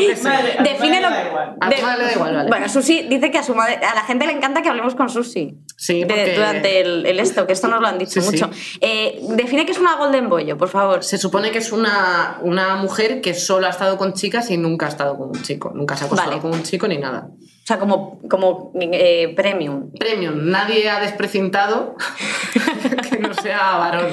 [0.00, 0.28] Yo qué sé.
[0.28, 1.56] Madre, a tu Define madre lo- le da igual.
[1.60, 2.48] A tu madre le da igual, vale.
[2.48, 5.08] Bueno, Susi dice que a su madre, a la gente le encanta que hablemos con
[5.08, 5.54] Susi.
[5.76, 8.26] Sí, De- porque- durante el, el esto, que esto nos lo han dicho Sí, sí.
[8.44, 8.50] mucho.
[8.80, 11.02] Eh, define que es una golden bollo, por favor.
[11.04, 14.86] Se supone que es una, una mujer que solo ha estado con chicas y nunca
[14.86, 15.72] ha estado con un chico.
[15.74, 16.42] Nunca se ha acostado Vale.
[16.42, 17.28] con un chico ni nada.
[17.30, 19.90] O sea, como, como eh, premium.
[19.98, 20.50] Premium.
[20.50, 21.96] Nadie ha desprecintado
[23.10, 24.08] que no sea varón.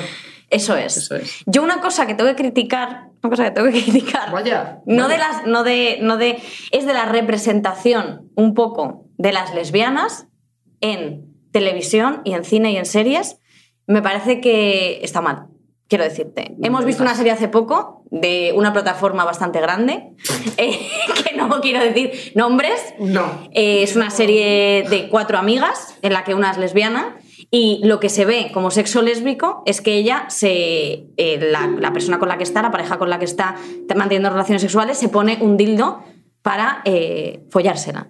[0.49, 0.97] Eso es.
[0.97, 1.43] Eso es.
[1.45, 4.31] Yo una cosa que tengo que criticar, una cosa que tengo que criticar.
[4.31, 4.81] Vaya.
[4.85, 5.07] No vaya.
[5.07, 10.27] de las, no de, no de, es de la representación un poco de las lesbianas
[10.81, 13.37] en televisión y en cine y en series.
[13.87, 15.47] Me parece que está mal.
[15.87, 16.55] Quiero decirte.
[16.57, 20.13] No Hemos visto una serie hace poco de una plataforma bastante grande,
[20.57, 20.79] eh,
[21.23, 23.49] que no quiero decir nombres, No.
[23.51, 27.17] Eh, es una serie de cuatro amigas en la que una es lesbiana
[27.53, 31.91] y lo que se ve como sexo lésbico es que ella, se, eh, la, la
[31.91, 33.55] persona con la que está, la pareja con la que está
[33.93, 36.01] manteniendo relaciones sexuales, se pone un dildo
[36.41, 38.07] para eh, follársela.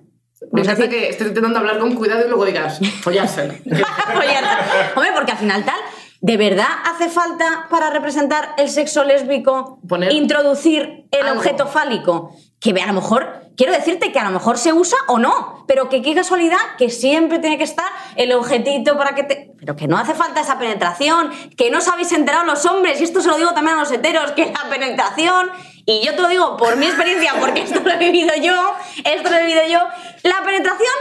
[0.51, 3.53] Me encanta que estés intentando hablar con cuidado y luego digas, follársela.
[4.13, 4.91] follársela.
[4.95, 5.79] Hombre, porque al final tal,
[6.19, 11.39] ¿de verdad hace falta para representar el sexo lésbico Poner introducir el algo.
[11.39, 12.35] objeto fálico?
[12.59, 15.89] Que a lo mejor, quiero decirte que a lo mejor se usa o no, pero
[15.89, 19.51] que qué casualidad que siempre tiene que estar el objetito para que te...
[19.59, 23.03] Pero que no hace falta esa penetración, que no os habéis enterado los hombres, y
[23.03, 25.51] esto se lo digo también a los heteros, que la penetración,
[25.85, 29.29] y yo te lo digo por mi experiencia, porque esto lo he vivido yo, esto
[29.29, 29.79] lo he vivido yo,
[30.23, 30.91] la penetración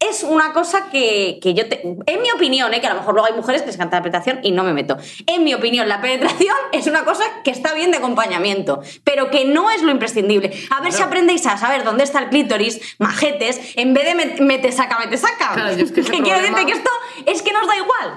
[0.00, 2.80] es una cosa que, que yo te, en mi opinión, ¿eh?
[2.80, 4.72] que a lo mejor luego hay mujeres que les encanta la penetración y no me
[4.72, 4.96] meto.
[5.26, 9.44] En mi opinión, la penetración es una cosa que está bien de acompañamiento, pero que
[9.44, 10.52] no es lo imprescindible.
[10.76, 14.40] A ver si aprendéis a saber dónde está el clítoris, majetes, en vez de met-
[14.40, 15.52] mete saca, mete saca.
[15.54, 16.90] Claro, yo es que ese quiero decirte que esto
[17.26, 18.14] es que nos da igual.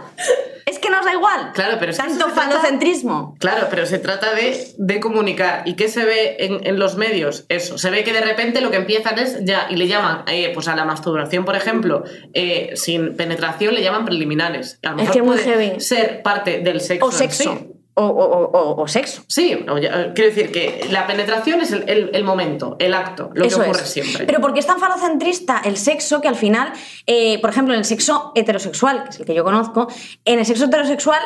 [0.66, 1.52] Es que nos da igual.
[1.54, 3.36] Claro, pero es que Tanto trata- falocentrismo.
[3.40, 5.64] Claro, pero se trata de, de comunicar.
[5.66, 7.44] ¿Y qué se ve en, en los medios?
[7.50, 7.78] Eso.
[7.78, 10.70] Se ve que de repente lo que empiezan es ya, y le llaman, eh, pues
[10.70, 11.73] a la masturbación, por ejemplo,
[12.34, 14.80] eh, sin penetración le llaman preliminares.
[14.84, 15.80] A lo Es que muy heavy.
[15.80, 17.06] ser parte del sexo.
[17.06, 17.44] O en sexo.
[17.44, 17.70] sí.
[17.96, 19.22] O, o- o- o sexo.
[19.28, 23.46] Sí, ya- quiero decir que la penetración es el, el- el momento, el acto, lo
[23.46, 23.90] Eso que ocurre es.
[23.90, 24.26] siempre.
[24.26, 26.74] Pero porque es tan falocentrista el sexo que al final,
[27.06, 29.88] eh, por ejemplo, en el sexo heterosexual, que es el que yo conozco,
[30.26, 31.20] en el sexo heterosexual.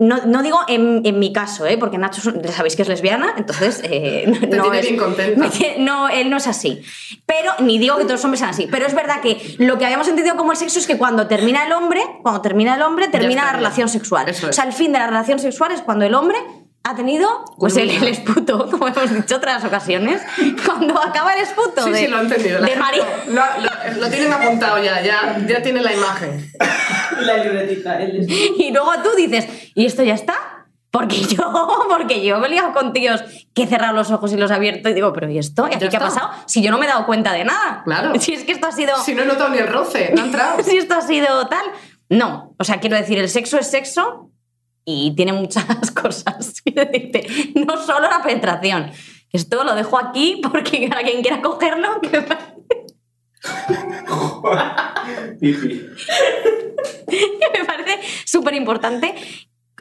[0.00, 1.76] No, no digo en, en mi caso, ¿eh?
[1.76, 4.88] porque Nacho sabéis que es lesbiana, entonces eh, no, es,
[5.78, 6.82] no, él no es así.
[7.26, 8.68] Pero ni digo que todos los hombres sean así.
[8.70, 11.66] Pero es verdad que lo que habíamos entendido como el sexo es que cuando termina
[11.66, 14.30] el hombre, cuando termina el hombre, termina la relación sexual.
[14.30, 16.38] O sea, el fin de la relación sexual es cuando el hombre
[16.84, 20.22] ha tenido pues el, el esputo, como hemos dicho otras ocasiones.
[20.64, 22.60] Cuando acaba el esputo Sí, de, sí, lo he entendido.
[22.62, 23.04] De María.
[23.26, 26.50] Lo, lo- lo tienen apuntado ya, ya, ya tienen la imagen.
[27.20, 28.00] La libretita.
[28.00, 30.34] El Y luego tú dices, ¿y esto ya está?
[30.90, 31.52] Porque yo,
[31.90, 33.22] porque yo me he liado con tíos
[33.54, 35.64] que he cerrado los ojos y los he abierto y digo, ¿pero y esto?
[35.70, 35.98] ¿Y aquí qué ha está.
[36.00, 36.30] pasado?
[36.46, 37.82] Si yo no me he dado cuenta de nada.
[37.84, 38.18] Claro.
[38.18, 38.96] Si es que esto ha sido.
[39.02, 40.62] Si no he notado ni el roce, no ha entrado.
[40.62, 41.66] si esto ha sido tal.
[42.08, 42.54] No.
[42.58, 44.30] O sea, quiero decir, el sexo es sexo
[44.84, 46.54] y tiene muchas cosas.
[47.54, 48.90] No solo la penetración.
[49.32, 52.22] Esto lo dejo aquí porque para quien quiera cogerlo, que me
[57.66, 59.14] parece súper importante.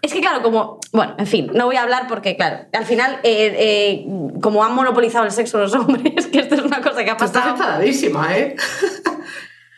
[0.01, 0.79] Es que, claro, como.
[0.91, 4.05] Bueno, en fin, no voy a hablar porque, claro, al final, eh, eh,
[4.41, 7.25] como han monopolizado el sexo los hombres, que esto es una cosa que ha Tú
[7.25, 7.55] estás pasado.
[7.57, 8.55] enfadadísima, ¿eh?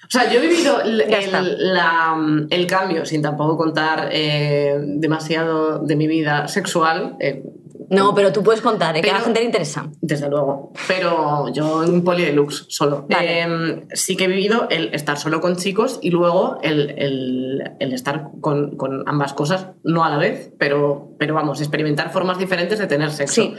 [0.09, 5.79] O sea, yo he vivido el, el- la- el cambio, sin tampoco contar eh, demasiado
[5.79, 7.43] de mi vida sexual, eh,
[7.91, 9.01] No, pero tú puedes contar, ¿eh?
[9.01, 9.89] que a la Pero- gente le interesa.
[10.01, 10.71] desde luego.
[10.87, 13.05] Pero yo en un poli deluxe solo.
[13.09, 13.41] Vale.
[13.43, 17.93] Eh, sí que he vivido el estar solo con chicos y luego el, el- el
[17.93, 22.79] estar con, con ambas cosas, no a la vez, pero, pero vamos, experimentar formas diferentes
[22.79, 23.41] de tener sexo.
[23.41, 23.53] Sí.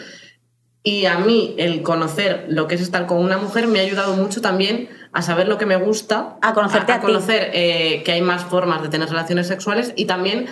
[0.83, 4.15] Y a mí el conocer lo que es estar con una mujer me ha ayudado
[4.17, 7.07] mucho también a saber lo que me gusta, A conocerte a ti.
[7.07, 10.47] conocer eh, que hay más formas de tener relaciones sexuales y también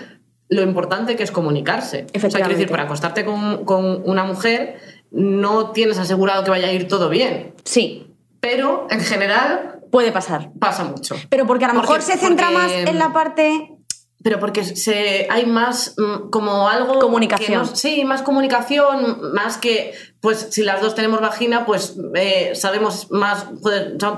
[0.48, 2.06] lo importante que es comunicarse.
[2.14, 4.78] O sea, quiero decir, para acostarte con, con una mujer
[5.10, 10.50] no tienes asegurado que vaya a ir todo bien, Sí, pero en general puede pasar.
[10.58, 11.16] pasa mucho.
[11.30, 13.77] Pero porque a lo Porque- mejor se centra porque- más en la parte
[14.22, 16.98] Pero porque se, hay más mm, como algo...
[16.98, 17.76] Comunicación.
[17.76, 23.46] sí, más comunicación, más que, pues si las dos tenemos vagina, pues eh, sabemos más,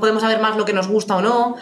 [0.00, 1.56] podemos saber más lo que nos gusta o no.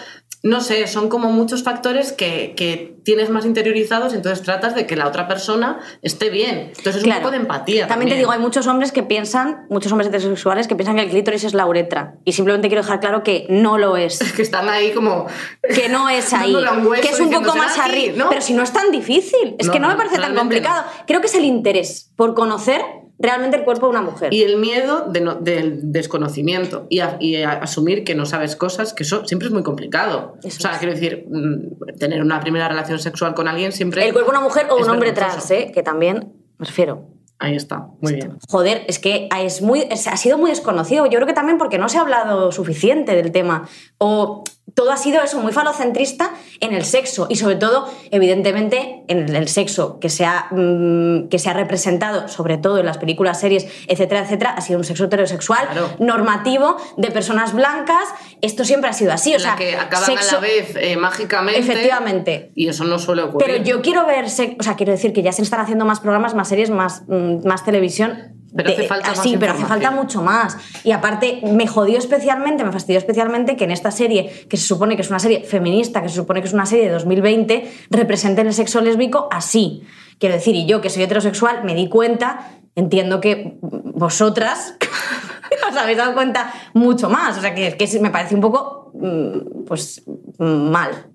[0.44, 4.94] No sé, son como muchos factores que, que tienes más interiorizados, entonces tratas de que
[4.94, 6.72] la otra persona esté bien.
[6.76, 7.88] Entonces es un poco de empatía.
[7.88, 11.10] También te digo, hay muchos hombres que piensan, muchos hombres heterosexuales que piensan que el
[11.10, 12.14] clítoris es la uretra.
[12.24, 14.18] Y simplemente quiero dejar claro que no lo es.
[14.36, 15.26] que están ahí como...
[15.74, 16.54] Que no es ahí.
[17.02, 18.14] Que es un poco "Será más así", arriba.
[18.16, 18.28] ¿no?
[18.28, 19.56] Pero si no es tan difícil.
[19.58, 20.84] Es No, que no me parece tan complicado.
[21.06, 22.80] Creo que es el interés por conocer
[23.18, 24.32] realmente el cuerpo de una mujer.
[24.32, 28.56] Y el miedo de no- del desconocimiento y, a- y a- asumir que no sabes
[28.56, 30.36] cosas, que eso siempre es muy complicado.
[30.44, 30.78] Eso o sea, es.
[30.78, 34.04] quiero decir, mm, tener una primera relación sexual con alguien siempre...
[34.06, 35.70] el cuerpo de una mujer o un hombre trans, ¿eh?
[35.74, 37.06] que también me refiero.
[37.40, 38.36] Ahí está, muy bien.
[38.48, 41.06] Joder, es que es muy, es- ha sido muy desconocido.
[41.06, 43.68] Yo creo que también porque no se ha hablado suficiente del tema.
[43.98, 44.42] O
[44.78, 47.26] todo ha sido eso, muy falocentrista en el sexo.
[47.28, 52.28] Y sobre todo, evidentemente, en el sexo que se ha, mm, que se ha representado,
[52.28, 55.90] sobre todo en las películas, series, etcétera, etcétera, ha sido un sexo heterosexual, Claro.
[55.98, 58.04] normativo, de personas blancas.
[58.40, 59.30] Esto siempre ha sido así.
[59.34, 61.58] O la sea, que acaban sexo- a la vez eh, mágicamente.
[61.60, 62.52] Efectivamente.
[62.54, 63.44] Y eso no suele ocurrir.
[63.48, 66.34] Pero yo quiero ver, o sea, quiero decir que ya se están haciendo más programas,
[66.34, 68.37] más series, más, mm, más televisión.
[68.54, 70.56] Pero hace falta más así, pero hace falta mucho más.
[70.84, 74.96] Y aparte, me jodió especialmente, me fastidió especialmente que en esta serie, que se supone
[74.96, 78.46] que es una serie feminista, que se supone que es una serie de 2020, representen
[78.46, 79.82] el sexo lésbico así.
[80.18, 84.74] Quiero decir, y yo que soy heterosexual, me di cuenta, entiendo que vosotras
[85.70, 87.36] os habéis dado cuenta mucho más.
[87.36, 90.02] O sea, que, que me parece un poco, mm, pues,
[90.38, 91.06] mm, mal.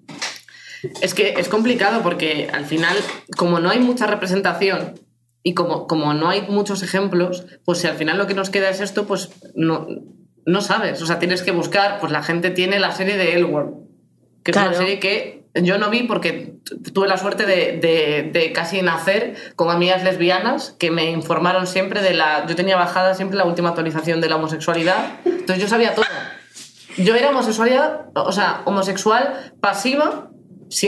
[1.01, 2.95] Es que es complicado porque al final,
[3.37, 4.93] como no hay mucha representación
[5.43, 8.69] y como, como no hay muchos ejemplos, pues si al final lo que nos queda
[8.69, 9.87] es esto, pues no,
[10.45, 11.01] no sabes.
[11.01, 13.73] O sea, tienes que buscar, pues la gente tiene la serie de Elworld,
[14.43, 14.69] que es Claro.
[14.69, 18.81] una serie que yo no vi porque tu- tuve la suerte de, de- de casi
[18.81, 22.45] nacer con amigas lesbianas que me informaron siempre de la...
[22.47, 26.05] Yo tenía bajada siempre la última actualización de la homosexualidad, entonces yo sabía todo.
[26.97, 30.29] Yo era homosexualidad, o sea, homosexual pasiva,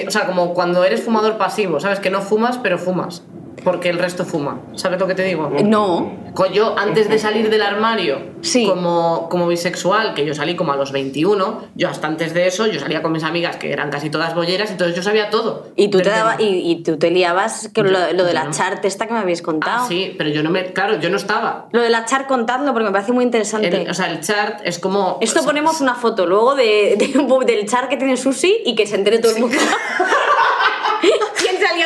[0.08, 2.00] o sea, como cuando eres fumador pasivo, ¿sabes?
[2.00, 3.24] Que no fumas, pero fumas,
[3.66, 4.62] porque el resto fuma.
[4.76, 5.52] ¿Sabes lo que te digo?
[5.66, 6.14] No,
[6.54, 8.66] Yo, antes de salir del armario Sí.
[8.68, 12.68] como, como bisexual, que yo salí como a los 21, yo hasta antes de eso,
[12.68, 15.68] yo salía con mis amigas que eran casi todas bolleras, entonces yo sabía todo.
[15.76, 18.52] Y tú, te daba- y, y tú te liabas que lo, lo de la no.
[18.52, 19.84] chart esta que me habéis contado.
[19.84, 20.72] Ah, sí, pero yo no me...
[20.74, 21.68] Claro, yo no estaba.
[21.72, 23.68] Lo de la chart contadlo porque me parece muy interesante.
[23.84, 25.18] El- o sea, el chart es como...
[25.22, 28.76] Esto o sea, ponemos una foto luego de, de- del chart que tiene Susi y
[28.76, 29.58] que se entere todo el mundo.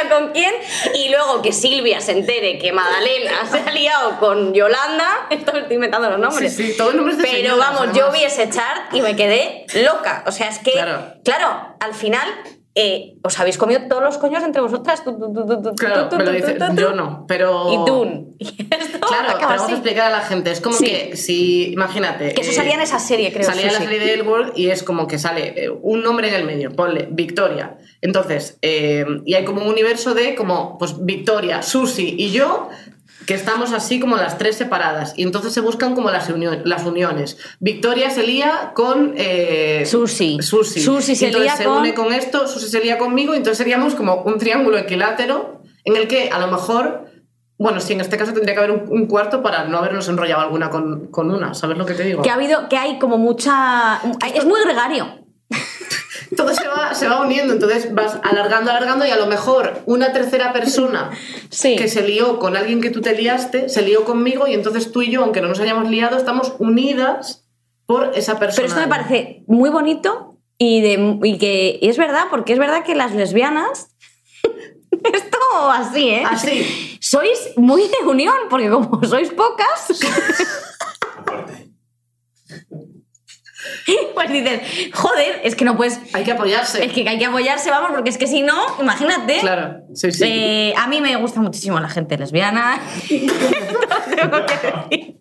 [0.10, 0.54] con quién
[0.96, 5.28] y luego que Silvia se entere que Madalena se ha liado con Yolanda.
[5.30, 6.56] Esto estoy inventando los nombres.
[6.56, 8.20] Sí, sí, todos nombres de Pero señoras, vamos, yo además.
[8.20, 10.24] vi ese chart y me quedé loca.
[10.28, 11.14] O sea, es que, Claro.
[11.24, 12.28] claro, al final
[12.76, 15.04] eh, os habéis comido todos los coños entre vosotras.
[15.04, 17.74] Tú, tú, tú, Claro, tú, me lo tú, dice, tú, tú, yo no, pero...
[17.74, 18.36] Y tú.
[18.40, 20.52] Y esto Claro, pero vamos a explicar a la gente.
[20.52, 20.86] Es como Sí.
[20.86, 22.34] que si, imagínate.
[22.34, 23.44] Que eso eh, salía en esa serie, creo.
[23.46, 23.74] Salía Susi.
[23.84, 26.72] la serie de Elworld y es como que sale eh, un nombre en el medio,
[26.72, 27.78] ponle Victoria.
[28.02, 32.70] Entonces, eh, y hay como un universo de como, pues Victoria, Susi y yo,
[33.26, 35.14] que estamos así como las tres separadas.
[35.18, 37.38] Y entonces se buscan como las, unión- las uniones.
[37.60, 39.14] Victoria se lía con...
[39.18, 40.38] eh, Susi.
[40.42, 40.80] Susi.
[40.80, 43.58] Susi se entonces lía se con- une con esto, Susi se lía conmigo, y entonces
[43.58, 47.08] seríamos como un triángulo equilátero en el que a lo mejor...
[47.62, 50.42] Bueno, sí, en este caso tendría que haber un, un cuarto para no habernos enrollado
[50.42, 52.22] alguna con, con una, ¿sabes lo que te digo?
[52.22, 54.00] Que ha habido, que hay como mucha.
[54.34, 55.19] Es muy gregario.
[56.36, 60.14] Todo se va, se va uniendo, entonces vas alargando, alargando y a lo mejor una
[60.14, 61.12] tercera persona
[61.50, 61.76] Sí.
[61.76, 65.02] que se lió con alguien que tú te liaste, se lió conmigo y entonces tú
[65.02, 67.46] y yo, aunque no nos hayamos liado, estamos unidas
[67.86, 68.56] por esa persona.
[68.56, 72.60] Pero esto me parece muy bonito y, de, y que y es verdad, porque es
[72.60, 73.88] verdad que las lesbianas.
[75.14, 75.38] Esto
[75.72, 76.24] así, ¿eh?
[76.30, 76.98] Así.
[77.00, 79.88] Sois muy de unión, porque como sois pocas.
[84.14, 84.62] Pues dices,
[84.94, 86.00] joder, es que no puedes.
[86.14, 86.84] Hay que apoyarse.
[86.84, 89.40] Es que hay que apoyarse, vamos, porque es que si no, imagínate.
[89.40, 90.24] Claro, sí, sí.
[90.26, 92.80] Eh, a mí me gusta muchísimo la gente lesbiana.
[93.08, 95.20] Tengo que decir.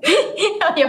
[0.72, 0.84] Oye,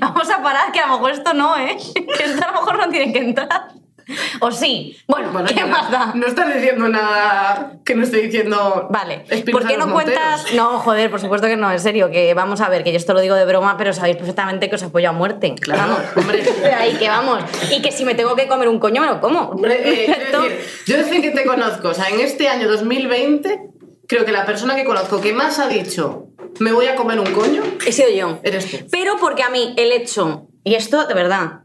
[0.00, 1.76] vamos a parar, que a lo mejor esto no, ¿eh?
[1.94, 3.72] Que esto a lo mejor no tiene que entrar.
[4.40, 4.96] O sí.
[5.06, 6.12] Bueno, Bueno, ¿qué más no, da?
[6.14, 8.88] no estás diciendo nada que no estoy diciendo.
[8.90, 9.92] Vale, ¿por qué no Monteros.
[9.92, 10.46] cuentas?
[10.54, 13.14] No, joder, por supuesto que no, en serio, que vamos a ver, que yo esto
[13.14, 15.54] lo digo de broma, pero sabéis perfectamente que os apoyo a muerte.
[15.60, 16.00] Claro, vamos.
[16.16, 16.42] hombre.
[16.78, 17.40] Ahí que vamos.
[17.70, 19.40] Y que si me tengo que comer un coño, me lo como.
[19.50, 23.60] Hombre, eh, decir, yo desde que te conozco, o sea, en este año 2020,
[24.06, 26.26] creo que la persona que conozco que más ha dicho
[26.58, 28.40] me voy a comer un coño, He sido yo.
[28.42, 28.76] eres tú.
[28.90, 31.59] Pero porque a mí el hecho, y esto de verdad,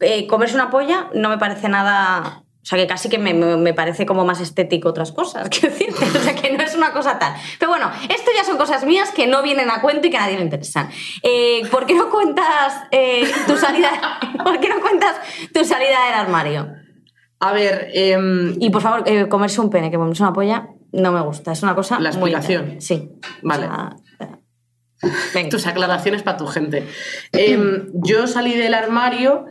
[0.00, 2.42] eh, comerse una polla no me parece nada.
[2.62, 5.68] O sea, que casi que me, me- me parece como más estético otras cosas, quiero
[5.72, 6.04] decirte.
[6.04, 7.32] O sea, que no es una cosa tal.
[7.60, 10.22] Pero bueno, esto ya son cosas mías que no vienen a cuento y que a
[10.22, 10.90] nadie le interesan.
[11.22, 13.90] Eh, ¿Por qué no cuentas eh, tu salida?
[14.44, 15.14] ¿Por qué no cuentas
[15.54, 16.72] tu salida del armario?
[17.38, 21.12] A ver, em, Y por favor, eh, comerse un pene, que comerse una polla, no
[21.12, 21.52] me gusta.
[21.52, 22.00] Es una cosa.
[22.00, 22.80] La muy explicación.
[22.80, 23.12] Sí.
[23.42, 23.66] Vale.
[23.68, 23.70] O
[24.18, 24.38] sea,
[25.34, 25.48] venga.
[25.50, 26.88] tus aclaraciones para tu gente.
[27.32, 29.44] Em, yo salí del armario,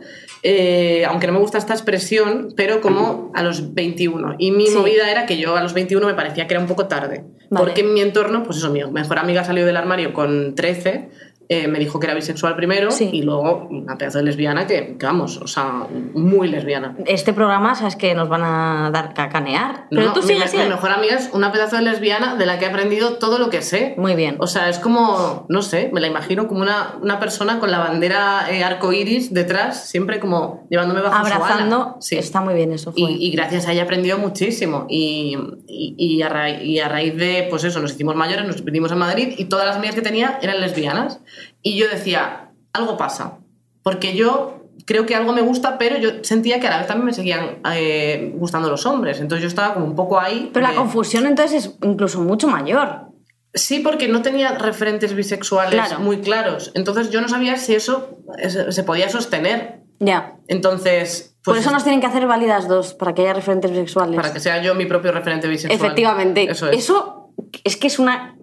[0.48, 4.36] eh, aunque no me gusta esta expresión, pero como a los 21.
[4.38, 4.76] Y mi Sí.
[4.76, 7.24] movida era que yo a los 21 me parecía que era un poco tarde.
[7.50, 7.64] Vale.
[7.64, 11.08] Porque en mi entorno, pues eso, mi mejor amiga salió del armario con 13.
[11.48, 13.08] Eh, me dijo que era bisexual primero Sí.
[13.12, 16.96] y luego una pedazo de lesbiana que, que vamos, o sea, muy lesbiana.
[17.06, 19.86] Este programa, sabes que nos van a dar cacanear.
[19.90, 22.58] Pero No, tú mi, sigues, mi mejor amiga es una pedazo de lesbiana de la
[22.58, 23.94] que he aprendido todo lo que sé.
[23.96, 24.36] Muy bien.
[24.40, 27.78] O sea, es como, no sé, me la imagino como una, una persona con la
[27.78, 31.36] bandera eh, arcoiris detrás, siempre como llevándome bajo su ala.
[31.36, 31.96] Abrazando.
[32.00, 32.16] Sí.
[32.16, 32.92] Está muy bien eso.
[32.96, 34.86] Y, gracias a ella he aprendido muchísimo.
[34.88, 35.36] Y,
[35.68, 38.90] y- y a raíz, y a raíz de, pues eso, nos hicimos mayores, nos vinimos
[38.92, 41.20] a Madrid y todas las amigas que tenía eran lesbianas.
[41.62, 43.38] Y yo decía, algo pasa.
[43.82, 47.06] Porque yo creo que algo me gusta, pero yo sentía que a la vez también
[47.06, 49.20] me seguían eh, gustando los hombres.
[49.20, 50.50] Entonces yo estaba como un poco ahí.
[50.52, 53.06] Pero la confusión entonces es incluso mucho mayor.
[53.54, 56.00] Sí, porque no tenía referentes bisexuales Claro.
[56.00, 56.72] muy claros.
[56.74, 58.18] Entonces yo no sabía si eso
[58.68, 59.80] se podía sostener.
[59.98, 60.36] Ya.
[60.46, 64.14] Entonces, Por pues, eso nos tienen que hacer válidas dos, para que haya referentes sexuales.
[64.16, 65.74] para que sea yo mi propio referente bisexual.
[65.80, 66.50] Efectivamente.
[66.50, 66.90] Eso es.
[67.64, 68.36] Es que es una.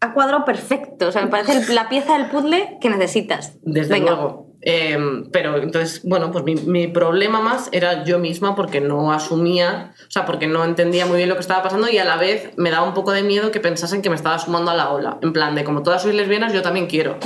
[0.00, 1.08] Ha cuadrado perfecto.
[1.08, 3.58] O sea, me parece la pieza del puzzle que necesitas.
[3.62, 4.12] Desde Venga.
[4.12, 4.46] luego.
[4.60, 4.98] Eh,
[5.32, 10.10] pero entonces, bueno, pues mi, mi problema más era yo misma porque no asumía, o
[10.10, 12.70] sea, porque no entendía muy bien lo que estaba pasando y a la vez me
[12.70, 15.18] daba un poco de miedo que pensasen que me estaba sumando a la ola.
[15.22, 17.18] En plan, de como todas sois lesbianas, yo también quiero.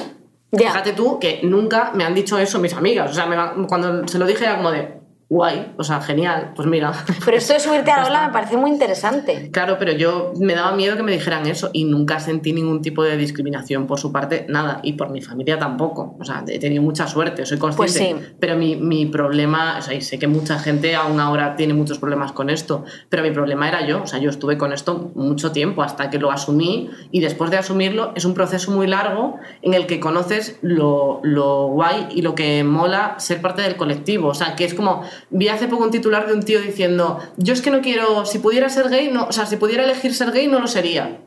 [0.50, 0.68] Ya.
[0.70, 3.10] Fíjate tú que nunca me han dicho eso mis amigas.
[3.10, 5.00] O sea, me va- cuando se lo dije era como de,
[5.32, 6.92] guay, o sea, genial, pues mira.
[7.24, 9.50] Pero esto de subirte a la ola me parece muy interesante.
[9.50, 13.02] Claro, pero yo me daba miedo que me dijeran eso y nunca sentí ningún tipo
[13.02, 16.16] de discriminación por su parte, nada, y por mi familia tampoco.
[16.20, 18.14] O sea, he tenido mucha suerte, soy consciente.
[18.14, 18.34] Pues sí.
[18.38, 21.98] Pero mi, mi problema, o sea, y sé que mucha gente aún ahora tiene muchos
[21.98, 24.02] problemas con esto, pero mi problema era yo.
[24.02, 27.56] O sea, yo estuve con esto mucho tiempo hasta que lo asumí y después de
[27.56, 32.34] asumirlo es un proceso muy largo en el que conoces lo, lo guay y lo
[32.34, 34.28] que mola ser parte del colectivo.
[34.28, 37.52] O sea, que es como, vi hace poco un titular de un tío diciendo, yo
[37.54, 40.30] es que no quiero, si pudiera ser gay, no, o sea, si pudiera elegir ser
[40.32, 41.18] gay, no lo sería.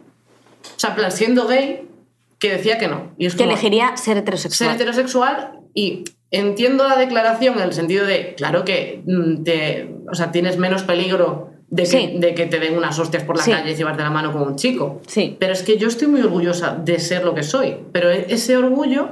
[0.64, 1.88] O sea, plan, siendo gay,
[2.40, 3.12] que decía que no.
[3.18, 4.70] Y es Que como, elegiría ser heterosexual.
[4.72, 10.16] ser heterosexual y entiendo la declaración en el sentido de, claro que mm, te, o
[10.16, 12.14] sea, tienes menos peligro de que, Sí.
[12.18, 13.52] de que te den unas hostias por la Sí.
[13.52, 15.02] calle y llevarte la mano como un chico.
[15.08, 15.36] Sí.
[15.40, 18.56] Pero es que yo estoy muy orgullosa de ser lo que soy, pero e- ese
[18.58, 19.10] orgullo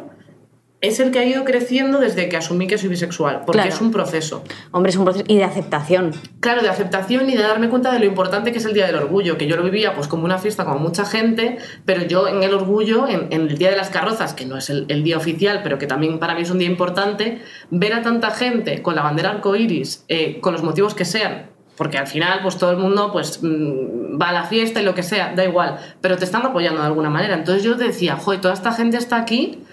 [0.83, 3.73] es el que ha ido creciendo desde que asumí que soy bisexual, porque Claro.
[3.73, 4.43] es un proceso.
[4.71, 5.23] Hombre, es un proceso.
[5.29, 6.11] Y de aceptación.
[6.41, 8.97] Claro, de aceptación y de darme cuenta de lo importante que es el Día del
[8.97, 12.43] Orgullo, que yo lo vivía pues como una fiesta con mucha gente, pero yo en
[12.43, 15.15] el orgullo, en, en el Día de las Carrozas, que no es el, el día
[15.15, 17.41] oficial, pero que también para mí es un día importante,
[17.71, 21.45] ver a tanta gente con la bandera arcoíris, eh, con los motivos que sean,
[21.77, 24.93] porque al final pues todo el mundo pues mm, va a la fiesta y lo
[24.93, 27.35] que sea, da igual, pero te están apoyando de alguna manera.
[27.35, 29.63] Entonces yo decía, joder, toda esta gente está aquí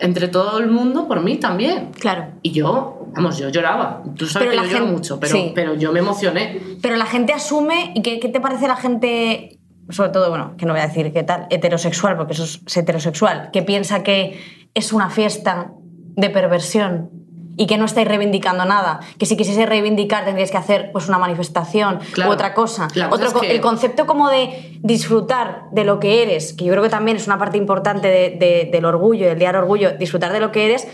[0.00, 1.90] entre todo el mundo por mí también.
[1.98, 2.28] Claro.
[2.42, 4.02] Y yo, vamos, yo lloraba.
[4.16, 5.52] Tú sabes Pero que la yo lloro mucho, pero, sí.
[5.54, 6.60] pero yo me emocioné.
[6.82, 7.92] Pero la gente asume.
[7.94, 9.58] ¿Y qué, qué te parece la gente,
[9.90, 12.76] sobre todo, bueno, que no voy a decir qué tal, heterosexual, porque eso es, es
[12.76, 15.72] heterosexual, que piensa que es una fiesta
[16.16, 17.10] de perversión
[17.56, 19.00] y que no estáis reivindicando nada?
[19.18, 22.30] Que si quisiese reivindicar tendríais que hacer pues, una manifestación Claro.
[22.30, 22.88] u otra cosa.
[22.94, 26.52] La cosa Otro es co- que- El concepto como de disfrutar de lo que eres,
[26.52, 29.48] que yo creo que también es una parte importante de- de- del orgullo, del día
[29.48, 30.86] del orgullo, disfrutar de lo que eres,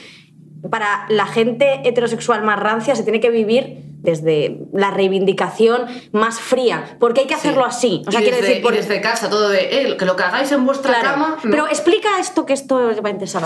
[0.70, 6.96] para la gente heterosexual más rancia se tiene que vivir desde la reivindicación más fría,
[7.00, 8.02] porque hay que hacerlo así.
[8.06, 9.60] O sea, y quiero desde, decir, y por- desde casa, todo de
[9.92, 11.08] eh, que lo que hagáis en vuestra Claro.
[11.10, 11.36] cama.
[11.42, 11.50] no.
[11.50, 13.44] Pero explica esto que esto va a interesar.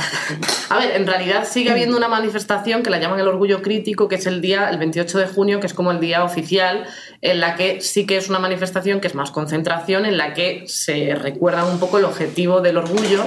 [0.71, 4.17] A ver, en realidad sigue habiendo una manifestación que la llaman el orgullo crítico, que
[4.17, 6.85] es el día, el 28 de junio, que es como el día oficial,
[7.21, 10.65] en la que sí que es una manifestación que es más concentración, en la que
[10.67, 13.25] se recuerda un poco el objetivo del orgullo,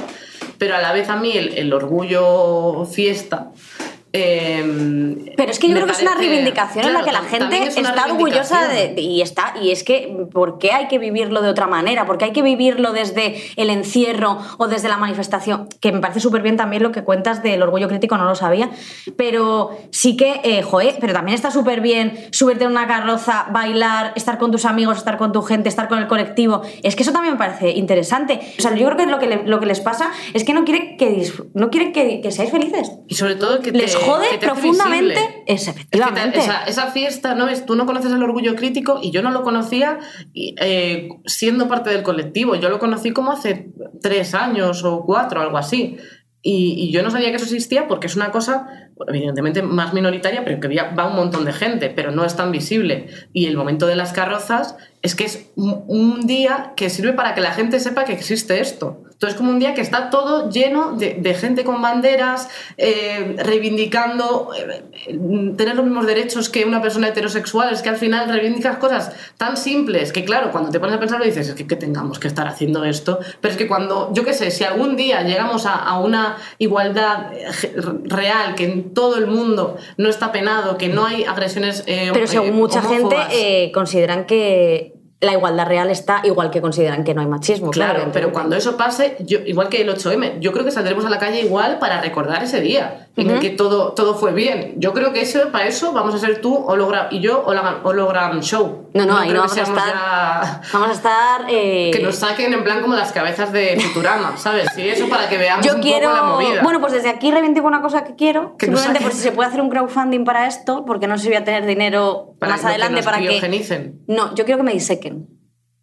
[0.57, 3.51] pero a la vez a mí el, el orgullo fiesta.
[4.13, 7.57] Eh, Pero es que yo creo que es una reivindicación en la que la gente
[7.63, 11.41] es está orgullosa de, de- y está y es que ¿por qué hay que vivirlo
[11.41, 12.05] de otra manera?
[12.05, 15.67] ¿Por qué hay que vivirlo desde el encierro o desde la manifestación?
[15.79, 18.69] Que me parece súper bien también lo que cuentas del orgullo crítico, no lo sabía,
[19.15, 24.13] pero sí que, eh, joe, pero también está súper bien subirte en una carroza, bailar,
[24.15, 26.61] estar con tus amigos, estar con tu gente, estar con el colectivo.
[26.83, 28.39] Es que eso también me parece interesante.
[28.57, 30.63] O sea, yo creo que lo que, le- lo que les pasa es que no
[30.65, 32.91] quieren que, no quieren que, que seáis felices.
[33.07, 35.43] Y sobre todo que te, Les jode profundamente visible.
[35.45, 36.31] es, Es que efectivamente.
[36.39, 37.47] te- esa, esa fiesta, ¿no?
[37.47, 39.99] Es, tú no conoces el orgullo crítico y yo no lo conocía
[40.33, 42.55] y, eh, siendo parte del colectivo.
[42.55, 43.69] Yo lo conocí como hace
[44.01, 45.97] tres años o cuatro, algo así.
[46.41, 48.65] Y, y yo no sabía que eso existía porque es una cosa,
[49.09, 53.07] evidentemente, más minoritaria, pero que va un montón de gente, pero no es tan visible.
[53.33, 57.41] Y el momento de las carrozas es que es un, día que sirve para que
[57.41, 59.01] la gente sepa que existe esto.
[59.11, 64.51] Entonces, como un día que está todo lleno de, de gente con banderas, eh, reivindicando
[64.55, 64.83] eh,
[65.57, 67.73] tener los mismos derechos que una persona heterosexual.
[67.73, 71.25] Es que al final reivindicas cosas tan simples que, claro, cuando te pones a pensarlo
[71.25, 73.19] dices, es que, que tengamos que estar haciendo esto.
[73.41, 77.33] Pero es que cuando, yo qué sé, si algún día llegamos a, a una igualdad
[77.33, 77.45] eh,
[78.05, 81.83] real, que en todo el mundo no está penado, que no hay agresiones.
[81.87, 84.88] eh, Pero según mucha gente consideran que
[85.21, 87.71] la igualdad real está igual que consideran que no hay machismo.
[87.71, 91.05] Claro, Claro, pero cuando eso pase, yo, igual que el 8M, yo creo que saldremos
[91.05, 94.75] a la calle igual para recordar ese día en el que todo, todo fue bien.
[94.77, 98.39] Yo creo que eso, para eso vamos a ser tú hologram, y yo hologram, hologram
[98.41, 98.89] show.
[98.93, 99.93] No, no, ahí creo no que vamos a estar.
[99.93, 101.45] ya- Vamos a estar.
[101.49, 104.69] eh, Que nos saquen en plan como las cabezas de Futurama, ¿sabes?
[104.75, 106.09] Sí, eso para que veamos yo un quiero.
[106.09, 106.63] poco la movida.
[106.63, 108.55] Bueno, pues desde aquí reivindico una cosa que quiero.
[108.57, 111.29] Que simplemente por si se puede hacer un crowdfunding para esto, porque no sé si
[111.29, 113.39] voy a tener dinero Para más que adelante nos para que.
[114.07, 115.27] No, yo quiero que me disequen.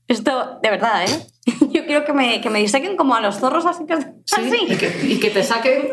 [0.09, 1.27] Esto, de verdad, ¿eh?
[1.71, 3.97] Yo quiero que me, que me disequen como a los zorros así que.
[4.29, 4.59] Sí, así.
[4.73, 5.89] Y, que, y que te saquen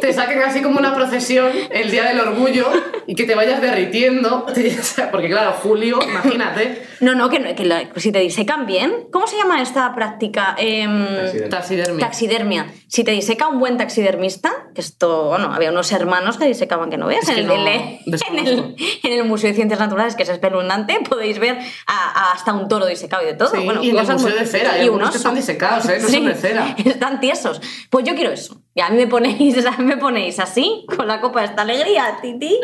[0.00, 2.64] te saquen así como una procesión el día del orgullo
[3.08, 4.46] y que te vayas derritiendo.
[5.10, 9.08] Porque claro, Julio, imagínate, No, no, que, no- que si te disecan bien.
[9.10, 10.54] ¿Cómo se llama esta práctica?
[10.58, 11.48] Em, Taxidermia.
[11.50, 11.98] taxidermia.
[12.06, 12.66] Taxidermia.
[12.86, 16.98] Si te diseca un buen taxidermista, que esto, bueno, había unos hermanos que disecaban que
[16.98, 17.28] no veas.
[17.28, 21.00] En, el, no, en en el- en el Museo de Ciencias Naturales, que es espeluznante,
[21.08, 23.48] podéis ver a- a hasta un toro disecado y de todo.
[23.50, 25.88] Sí, bueno, y en el Museo muy- de Cera, y algunos un que están disecados,
[25.88, 25.98] ¿eh?
[26.00, 26.76] No son de cera.
[26.84, 27.60] Están tiesos.
[27.90, 28.62] Pues yo quiero eso.
[28.74, 31.62] Y a mí me ponéis, a mí me ponéis así, con la copa de esta
[31.62, 32.58] alegría, titi,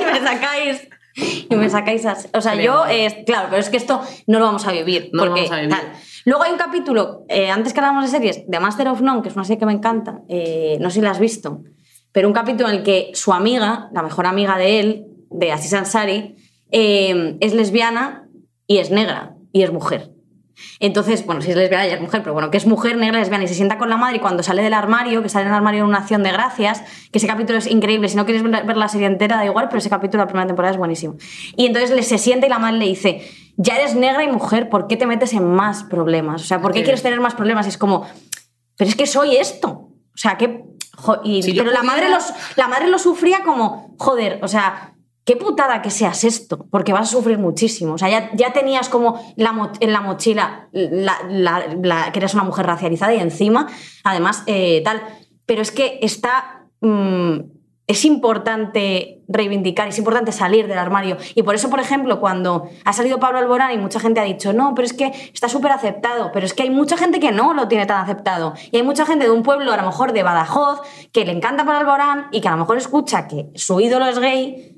[0.00, 0.88] y me sacáis.
[1.50, 2.28] Y me sacáis así.
[2.32, 2.66] O sea, Bien.
[2.66, 5.10] yo, eh, claro, pero es que esto no lo vamos a vivir.
[5.12, 5.70] No lo vamos a vivir.
[5.70, 5.92] tal.
[6.24, 9.28] Luego hay un capítulo, eh, antes que hablamos de series, de Master of None, que
[9.28, 11.62] es una serie que me encanta, eh, no sé si la has visto,
[12.12, 15.72] pero un capítulo en el que su amiga, la mejor amiga de él, de Aziz
[15.72, 16.36] Ansari,
[16.70, 18.28] es lesbiana
[18.66, 20.10] y es negra y es mujer.
[20.80, 23.44] Entonces, bueno, si es lesbiana ya es mujer, pero bueno, que es mujer negra lesbiana
[23.44, 25.80] y se sienta con la madre y cuando sale del armario, que sale del armario
[25.82, 28.88] en una acción de gracias, que ese capítulo es increíble, si no quieres ver la
[28.88, 31.16] serie entera da igual, pero ese capítulo de la primera temporada es buenísimo.
[31.56, 33.22] Y entonces le se sienta y la madre le dice,
[33.56, 36.42] ya eres negra y mujer, ¿por qué te metes en más problemas?
[36.42, 36.84] O sea, ¿por qué Sí.
[36.84, 37.66] quieres tener más problemas?
[37.66, 38.06] Y es como,
[38.76, 39.68] pero es que soy esto.
[39.70, 40.64] O sea, que...
[40.96, 42.24] jo- y- Si pero la madre, los,
[42.56, 44.94] la madre lo sufría como, joder, o sea,
[45.28, 47.92] qué putada que seas esto, porque vas a sufrir muchísimo.
[47.92, 52.44] O sea, ya, tenías como la en la mochila la, la- la- que eres una
[52.44, 53.66] mujer racializada y encima,
[54.04, 55.02] además, eh, tal.
[55.44, 56.64] Pero es que está.
[56.80, 57.40] mm,
[57.86, 61.16] es importante reivindicar, es importante salir del armario.
[61.34, 64.52] Y por eso, por ejemplo, cuando ha salido Pablo Alborán y mucha gente ha dicho,
[64.52, 67.54] no, pero es que está súper aceptado, pero es que hay mucha gente que no
[67.54, 68.52] lo tiene tan aceptado.
[68.72, 70.80] Y hay mucha gente de un pueblo, a lo mejor de Badajoz,
[71.12, 74.18] que le encanta Pablo Alborán y que a lo mejor escucha que su ídolo es
[74.18, 74.77] gay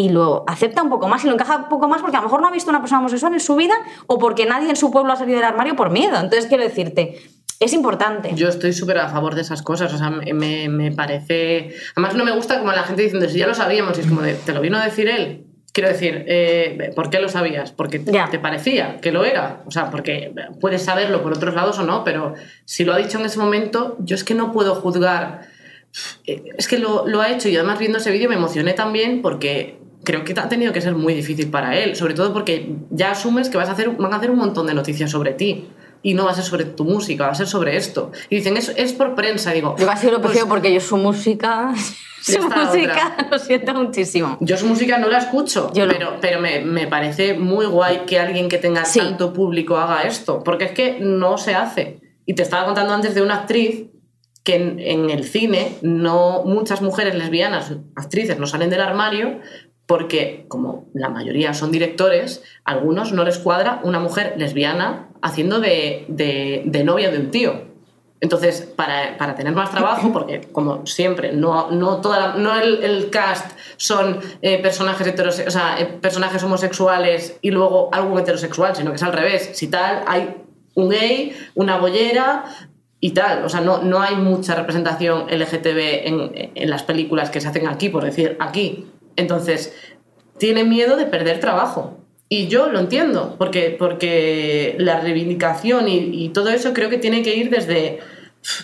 [0.00, 2.26] y lo acepta un poco más y lo encaja un poco más porque a lo
[2.26, 3.74] mejor no ha visto una persona homosexual en su vida
[4.06, 6.14] o porque nadie en su pueblo ha salido del armario por miedo.
[6.16, 7.18] Entonces, quiero decirte,
[7.58, 8.30] es importante.
[8.34, 11.74] Yo estoy súper a favor de esas cosas, o sea, me, me- parece...
[11.94, 14.22] Además no me gusta como la gente diciendo, si ya lo sabíamos, y es como
[14.22, 15.44] de, ¿te lo vino a decir él?
[15.72, 17.70] Quiero decir, eh, ¿por qué lo sabías?
[17.72, 19.62] Porque te, te parecía que lo era.
[19.66, 22.34] O sea, porque puedes saberlo por otros lados o no, pero
[22.64, 25.42] si lo ha dicho en ese momento, yo es que no puedo juzgar.
[26.24, 29.79] Es que lo, lo ha hecho y además viendo ese vídeo me emocioné también porque
[30.04, 33.48] creo que ha tenido que ser muy difícil para él, sobre todo porque ya asumes
[33.50, 35.68] que vas a hacer, van a hacer un montón de noticias sobre ti.
[36.02, 38.10] y no va a ser sobre tu música, va a ser sobre esto.
[38.30, 39.52] Y dicen, es, es por prensa.
[39.52, 41.74] Digo, Yo casi lo pues, prefiero porque yo su música.
[42.22, 43.28] Su música otra.
[43.30, 44.36] lo siento muchísimo.
[44.40, 45.92] Yo su música no la escucho, Yo no.
[45.92, 48.98] pero, pero me, me parece muy guay que alguien que tenga Sí.
[48.98, 52.00] tanto público haga esto, porque es que no se hace.
[52.26, 53.86] Y te estaba contando antes de una actriz
[54.44, 59.40] que en, en el cine no muchas mujeres lesbianas, actrices, no salen del armario
[59.90, 65.58] porque, como la mayoría son directores, a algunos no les cuadra una mujer lesbiana haciendo
[65.58, 67.52] de, de- de novia de un tío.
[68.20, 72.84] Entonces, para, para tener más trabajo, porque como siempre, no, no, toda la- no el,
[72.84, 78.76] el cast son eh, personajes, heterose- o sea, eh, personajes homosexuales y luego algún heterosexual,
[78.76, 79.50] sino que es al revés.
[79.54, 80.36] Si tal, hay
[80.74, 82.44] un gay, una bollera
[83.00, 83.44] y tal.
[83.44, 87.66] O sea, no, no hay mucha representación LGTB en, en las películas que se hacen
[87.66, 88.86] aquí, por decir aquí.
[89.16, 89.74] Entonces,
[90.38, 91.96] tiene miedo de perder trabajo.
[92.28, 97.22] Y yo lo entiendo, porque, porque la reivindicación y, y todo eso creo que tiene
[97.22, 97.98] que ir desde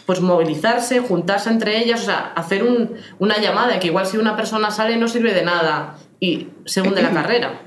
[0.06, 4.34] pues movilizarse, juntarse entre ellas, o sea, hacer un- una llamada, que igual si una
[4.36, 7.60] persona sale no sirve de nada y se hunde la carrera.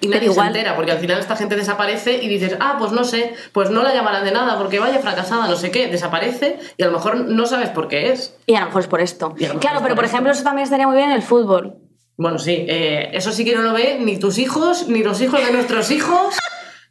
[0.00, 2.90] Y nadie igual- se entera, porque al final esta gente desaparece y dices, ah, pues
[2.90, 6.58] no sé, pues no la llamarán de nada porque vaya fracasada, no sé qué, desaparece
[6.76, 8.36] y a lo mejor no sabes por qué es.
[8.46, 9.32] Y a lo mejor es por esto.
[9.38, 11.76] Claro, es pero por por ejemplo, eso también estaría muy bien en el fútbol.
[12.22, 15.44] Bueno, sí, eh, eso sí que no lo ve ni tus hijos, ni los hijos
[15.44, 16.36] de nuestros hijos.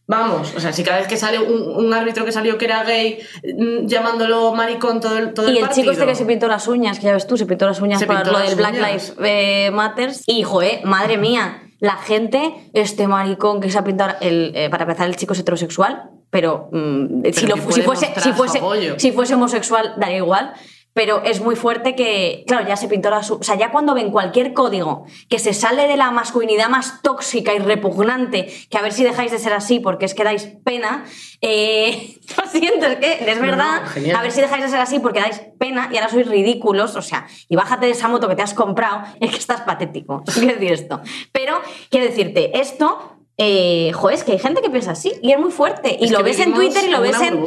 [0.08, 2.84] Vamos, o sea, si cada vez que sale un, un árbitro que salió que era
[2.84, 5.84] gay, mm, llamándolo maricón todo el, todo Y el partido.
[5.84, 8.00] chico este que se pintó las uñas, que ya ves tú, se pintó las uñas
[8.00, 8.74] Se pintó lo del Black.
[8.76, 10.24] Lives eh, Matters.
[10.28, 14.84] Y, joder, madre mía, la gente, este maricón que se ha pintado, el, eh, para
[14.84, 18.60] empezar, el chico es heterosexual, pero, mm, si, lo- si fuese, si, fuese,
[18.98, 20.54] si fuese homosexual, daría igual.
[20.94, 23.32] Pero es muy fuerte que, claro, ya se pintó las...
[23.32, 27.54] O sea, ya cuando ven cualquier código que se sale de la masculinidad más tóxica
[27.54, 31.06] y repugnante, que a ver si dejáis de ser así porque es que dais pena,
[31.42, 35.00] eh, lo siento, es que es verdad, no, a ver si dejáis de ser así
[35.00, 38.36] porque dais pena y ahora sois ridículos, o sea, y bájate de esa moto que
[38.36, 41.02] te has comprado, es que estás patético, quiero decir esto.
[41.32, 43.11] Pero, quiero decirte, esto...
[43.38, 45.98] Eh, joder, es que hay gente que piensa así y es muy fuerte.
[46.00, 47.40] Y Es lo ves en Twitter y lo ves en.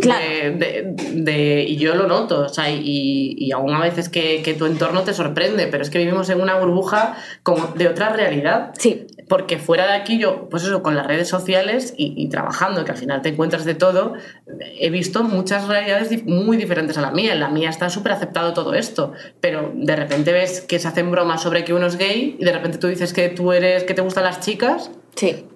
[0.00, 0.20] Claro.
[0.24, 4.42] de, de- de- y yo lo noto, o sea, y, y aún a veces que,
[4.42, 8.10] que tu entorno te sorprende, pero es que vivimos en una burbuja como de otra
[8.10, 8.72] realidad.
[8.78, 9.06] Sí.
[9.28, 12.92] Porque fuera de aquí yo, pues eso, con las redes sociales y, y trabajando, que
[12.92, 14.14] al final te encuentras de todo,
[14.78, 17.32] he visto muchas realidades muy diferentes a la mía.
[17.32, 21.10] En la mía está súper aceptado todo esto, pero de repente ves que se hacen
[21.10, 23.94] bromas sobre que uno es gay y de repente tú dices que tú eres, que
[23.94, 25.46] te gustan las chicas Sí.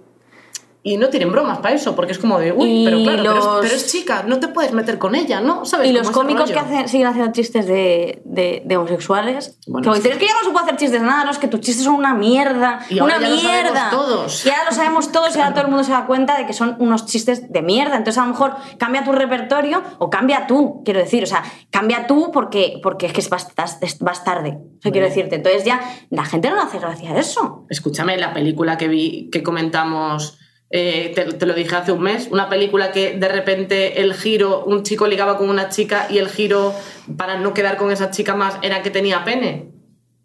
[0.87, 3.39] Y no tienen bromas para eso, porque es como de, uy, Y pero claro, pero,
[3.39, 5.64] es, los- pero es chica, no te puedes meter con ella, ¿no?
[5.64, 5.89] ¿Sabes?
[5.89, 9.59] Y los ese cómicos que hacen, siguen haciendo chistes de, de, de homosexuales.
[9.66, 11.30] Bueno, que es dicen, es que ya no se puede hacer chistes de nada, no,
[11.30, 12.80] es que tus chistes son una mierda.
[12.91, 13.91] Y una ahora ya lo sabemos mierda.
[13.91, 14.45] todos.
[14.47, 16.53] Y ahora lo sabemos todos y ahora todo el mundo se da cuenta de que
[16.53, 17.97] son unos chistes de mierda.
[17.97, 21.22] Entonces, a lo mejor cambia tu repertorio o cambia tú, quiero decir.
[21.22, 24.59] O sea, cambia tú porque, porque es que vas, tarde.
[24.80, 25.37] Eso quiero decirte.
[25.37, 25.80] Entonces, ya
[26.11, 27.64] la gente no hace gracia eso.
[27.70, 30.39] Escúchame, la película que vi, que comentamos,
[30.71, 34.65] eh, te, te lo dije hace un mes, una película que de repente el giro,
[34.65, 36.75] un chico ligaba con una chica y el giro
[37.17, 39.71] para no quedar con esa chica más era que tenía pene.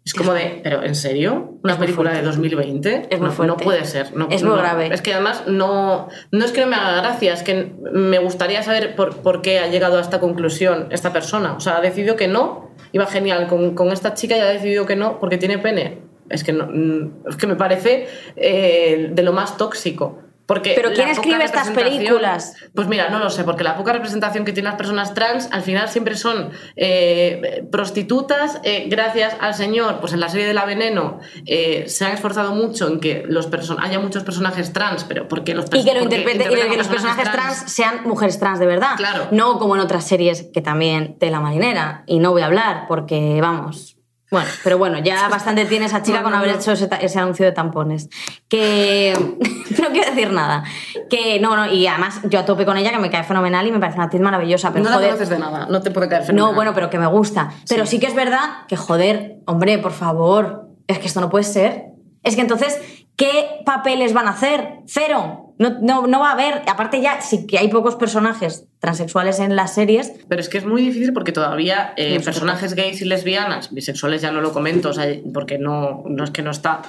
[0.02, 1.58] Es como de, ¿pero en serio?
[1.62, 2.38] ¿Una película de fuerte.
[2.38, 3.08] 2020?
[3.10, 3.46] Es muy no, fuerte.
[3.52, 4.16] no puede ser.
[4.16, 4.58] no- Es muy no.
[4.58, 4.88] grave.
[4.92, 8.62] Es que además no, no es que no me haga gracia, es que me gustaría
[8.62, 11.52] saber por, por qué ha llegado a esta conclusión esta persona.
[11.52, 14.86] O sea, ha decidido que no, iba genial con, con esta chica y ha decidido
[14.86, 15.98] que no porque tiene pene.
[16.30, 20.18] Es que, no, mm, es que me parece eh, de lo más tóxico.
[20.50, 22.56] Porque Pero ¿quién escribe estas películas?
[22.74, 25.62] Pues mira, no lo sé, porque la poca representación que tienen las personas trans al
[25.62, 28.60] final siempre son eh, prostitutas.
[28.64, 32.52] eh, gracias al señor, pues en la serie de La Veneno eh, se han esforzado
[32.52, 33.48] mucho en que los
[33.78, 37.30] haya muchos personajes trans, pero porque los Y que lo interprete, y que los personajes
[37.30, 38.96] trans sean mujeres trans de verdad.
[38.96, 39.28] Claro.
[39.30, 42.02] No como en otras series que también de la marinera.
[42.08, 43.99] Y no voy a hablar porque, vamos.
[44.30, 46.56] Bueno, pero bueno, ya bastante tiene esa chica No, con no, haber no.
[46.60, 48.08] hecho ese, anuncio de tampones.
[48.48, 49.12] Que.
[49.80, 50.64] no quiero decir nada.
[51.08, 53.72] Que no, no, y además yo a tope con ella, que me cae fenomenal y
[53.72, 54.72] me parece una actriz maravillosa.
[54.72, 55.08] Pero no joder.
[55.08, 56.54] conoces de nada, no te puede caer No, fenomenal.
[56.54, 57.50] bueno, pero que me gusta.
[57.68, 61.44] Pero sí que es verdad que, joder, hombre, por favor, es que esto no puede
[61.44, 61.86] ser.
[62.22, 62.78] Es que entonces,
[63.16, 64.80] ¿qué papeles van a hacer?
[64.86, 65.49] Cero.
[65.60, 66.62] No, no, no va a haber.
[66.66, 70.12] Aparte ya, sí que hay pocos personajes transexuales en las series.
[70.26, 74.32] Pero es que es muy difícil porque todavía eh, personajes gays y lesbianas, bisexuales ya
[74.32, 76.80] no lo comento, o sea, porque no, no es que no está.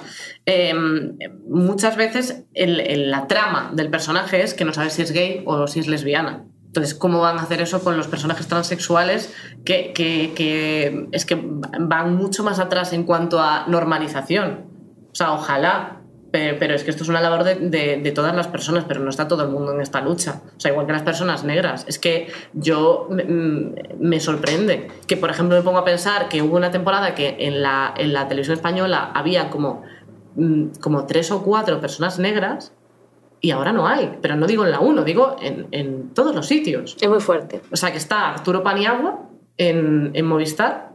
[0.46, 0.74] eh,
[1.48, 5.42] muchas veces el- el- la trama del personaje es que no sabes si es gay
[5.46, 6.44] o si es lesbiana.
[6.66, 9.34] Entonces, ¿cómo van a hacer eso con los personajes transexuales
[9.66, 14.64] que, que- que es que van mucho más atrás en cuanto a normalización?
[15.12, 16.00] O sea, ojalá
[16.32, 19.00] Pero, pero es que esto es una labor de, de- de todas las personas, pero
[19.00, 20.40] no está todo el mundo en esta lucha.
[20.56, 21.84] O sea, igual que las personas negras.
[21.86, 26.40] Es que yo me, mm, me sorprende que, por ejemplo, me pongo a pensar que
[26.42, 29.82] hubo una temporada que en la, en la televisión española había como,
[30.36, 32.72] mm, como tres o cuatro personas negras
[33.42, 34.18] y ahora no hay.
[34.22, 36.96] Pero no digo en la 1, digo en, en todos los sitios.
[37.00, 37.60] Es muy fuerte.
[37.70, 39.20] O sea, que está Arturo Paniagua
[39.58, 40.92] en, en Movistar,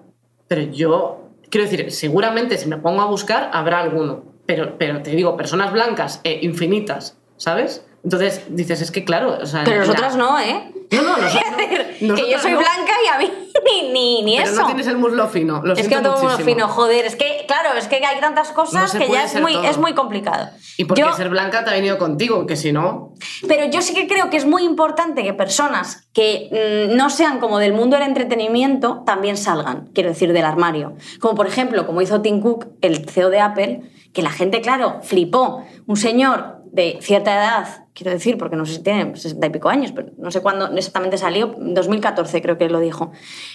[0.48, 5.12] pero yo, quiero decir, seguramente si me pongo a buscar habrá alguno, pero, pero te
[5.12, 7.84] digo, personas blancas e infinitas, ¿sabes?
[8.04, 10.72] Entonces dices, es que claro, o sea, Pero la- nosotras no, ¿eh?
[10.92, 11.52] No, no, nosotros
[12.02, 12.16] no.
[12.16, 13.30] que yo soy no, blanca y a mí
[13.66, 14.62] ni, ni, ni Pero eso.
[14.62, 16.46] no tienes el muslo fino, lo es que no tengo uno muchísimo.
[16.56, 17.06] fino, joder.
[17.06, 19.64] Es que, claro, es que hay tantas cosas que ya es muy, todo.
[19.66, 20.48] es muy complicado.
[20.78, 23.14] Y porque Yo- ser blanca te ha venido contigo, que si no...
[23.48, 27.40] Pero yo sí que creo que es muy importante que personas que mm, no sean
[27.40, 30.96] como del mundo del entretenimiento también salgan, quiero decir, del armario.
[31.20, 33.82] Como por ejemplo, como hizo Tim Cook, el CEO de Apple,
[34.14, 35.64] que la gente, claro, flipó.
[35.86, 39.70] Un señor de cierta edad, quiero decir, porque no sé si tiene 60 y pico
[39.70, 43.12] años, pero no sé cuándo exactamente salió, 2014 creo que lo dijo.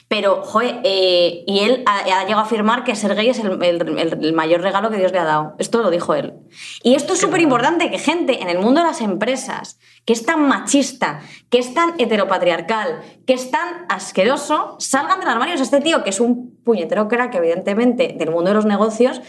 [0.09, 3.63] Pero, joder, eh, y él ha, ha llegado a afirmar que ser gay es el,
[3.63, 5.55] el- el- el mayor regalo que Dios le ha dado.
[5.59, 6.33] Esto lo dijo él.
[6.83, 10.25] Y esto es súper importante que gente en el mundo de las empresas, que es
[10.25, 15.55] tan machista, que es tan heteropatriarcal, que es tan asqueroso, salgan del armario.
[15.55, 19.21] O sea, este tío, que es un puñetero crack, evidentemente, del mundo de los negocios,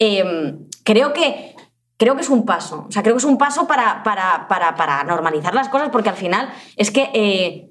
[0.00, 1.54] eh, creo que
[2.00, 2.86] creo que es un paso.
[2.88, 6.08] O sea, creo que es un paso para, para, para, para normalizar las cosas, porque
[6.08, 7.70] al final es que eh,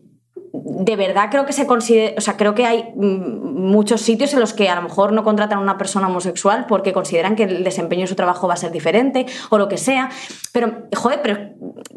[0.53, 4.39] de verdad creo que se considera, o sea, creo que hay mm, muchos sitios en
[4.39, 7.63] los que a lo mejor no contratan a una persona homosexual porque consideran que el
[7.63, 10.11] desempeño de su trabajo va a ser diferente o lo que sea.
[10.53, 11.39] Pero, joder, pero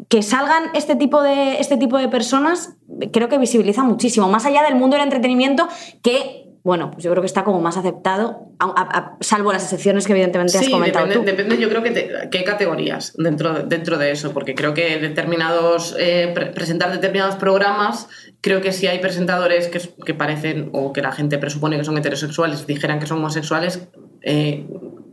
[0.09, 2.77] que salgan este tipo de, este tipo de personas
[3.11, 5.67] creo que visibiliza muchísimo, más allá del mundo del entretenimiento
[6.01, 6.42] que...
[6.63, 10.05] Bueno, pues yo creo que está como más aceptado, a- a- a- salvo las excepciones
[10.07, 11.35] que evidentemente has comentado depende, tú.
[11.37, 15.93] depende, yo creo que te- hay categorías dentro, dentro de eso, porque creo que determinados,
[15.99, 18.07] eh, pre- presentar determinados programas,
[18.39, 21.97] creo que si hay presentadores que, que parecen o que la gente presupone que son
[21.97, 23.85] heterosexuales, dijeran que son homosexuales,
[24.21, 24.65] eh,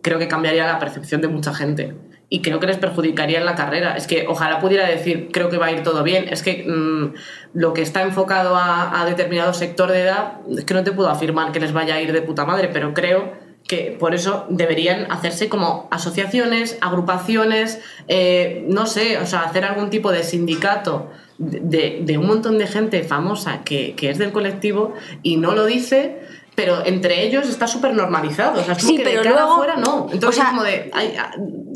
[0.03, 1.95] creo que cambiaría la percepción de mucha gente.
[2.33, 3.97] Y creo que les perjudicaría en la carrera.
[3.97, 6.29] Es que ojalá pudiera decir, creo que va a ir todo bien.
[6.31, 7.15] Es que mm,
[7.59, 11.51] lo que está enfocado a, determinado sector de edad, es que no te puedo afirmar
[11.53, 13.33] que les vaya a ir de puta madre, pero creo
[13.67, 19.91] que por eso deberían hacerse como asociaciones, agrupaciones, eh, no sé, o sea, hacer algún
[19.91, 24.33] tipo de sindicato de, de- de un montón de gente famosa que, que es del
[24.33, 26.21] colectivo y no lo dice,
[26.61, 28.61] pero entre ellos está súper normalizado.
[28.61, 30.09] O sea, es como Sí, que pero de cara luego- afuera no.
[30.13, 30.91] Entonces, o sea, como de.
[30.93, 31.31] ah,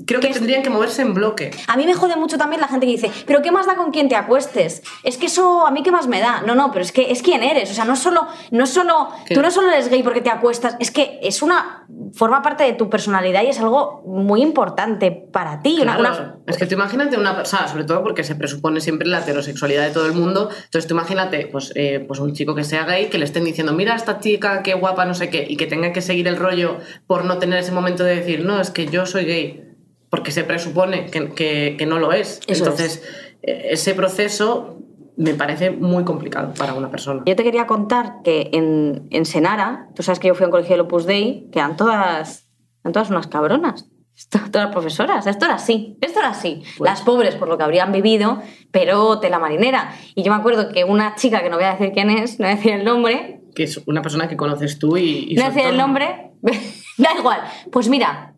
[0.06, 1.50] creo que, que es- tendrían que moverse en bloque.
[1.66, 3.90] A mí me jode mucho también la gente que dice, pero ¿qué más da con
[3.92, 4.82] quién te acuestes?
[5.04, 6.42] Es que eso a mí qué más me da.
[6.46, 7.70] No, no, pero es que es quién eres.
[7.70, 10.90] O sea, no solo, no solo, tú no solo eres gay porque te acuestas, es
[10.90, 15.78] que es una, forma parte de tu personalidad y es algo muy importante para ti.
[15.82, 19.20] Una- una- Es que tú imagínate una persona, sobre todo porque se presupone siempre la
[19.20, 20.50] heterosexualidad de todo el mundo.
[20.64, 23.72] Entonces tú imagínate pues, eh, pues un chico que sea gay que le estén diciendo,
[23.72, 26.36] mira a esta chica, qué guapa, no sé qué, y que tenga que seguir el
[26.36, 29.64] rollo por no tener ese momento de decir, no, es que yo soy gay,
[30.10, 32.40] porque se presupone que, que- que no lo es.
[32.46, 33.02] Eso Entonces,
[33.42, 34.78] eh, ese proceso
[35.16, 37.22] me parece muy complicado para una persona.
[37.24, 40.50] Yo te quería contar que en, en Senara, tú sabes que yo fui a un
[40.50, 42.48] colegio de Opus Dei, que eran todas,
[42.82, 43.88] eran todas unas cabronas.
[44.16, 46.62] Esto- Todas las profesoras, esto era así, esto era así.
[46.78, 48.40] Pues- Las pobres por lo que habrían vivido,
[48.70, 49.92] pero tela marinera.
[50.14, 52.44] Y yo me acuerdo que una chica, que no voy a decir quién es, no
[52.46, 55.28] voy a decir el nombre, Que es una persona que conoces tú y...
[55.30, 56.32] y no voy a decir el nombre,
[56.98, 57.40] da igual.
[57.72, 58.34] Pues mira,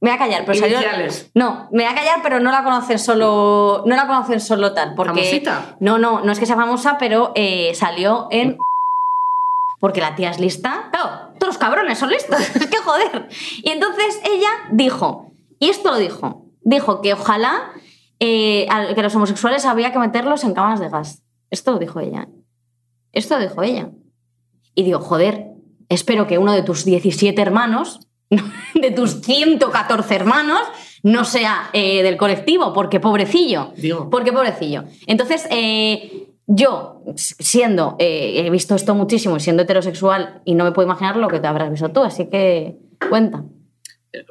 [0.00, 0.78] me voy a callar, pero salió-.
[1.34, 4.94] No, me voy a callar, pero no la conocen solo, no la conocen solo tal,
[4.94, 5.76] porque ¿Famosita?
[5.80, 8.56] no, no, no es que sea famosa, pero eh, salió en
[9.80, 10.88] porque la tía es lista.
[10.92, 12.38] Claro, todos los cabrones son listos.
[12.54, 13.28] es que joder.
[13.64, 17.72] Y entonces ella dijo, y esto lo dijo, dijo que ojalá
[18.20, 21.24] eh, que los homosexuales había que meterlos en cámaras de gas.
[21.50, 22.28] Esto lo dijo ella.
[23.12, 23.90] Esto lo dijo ella.
[24.74, 25.48] Y digo, joder,
[25.88, 28.06] espero que uno de tus 17 hermanos,
[28.74, 30.60] de tus 114 hermanos,
[31.02, 33.72] no sea eh, del colectivo, porque pobrecillo.
[33.76, 34.10] Digo.
[34.10, 34.84] Porque pobrecillo.
[35.06, 36.19] Entonces, eh,
[36.52, 41.28] yo, siendo, eh, he visto esto muchísimo siendo heterosexual, y no me puedo imaginar lo
[41.28, 42.76] que te habrás visto tú, así que
[43.08, 43.44] cuenta.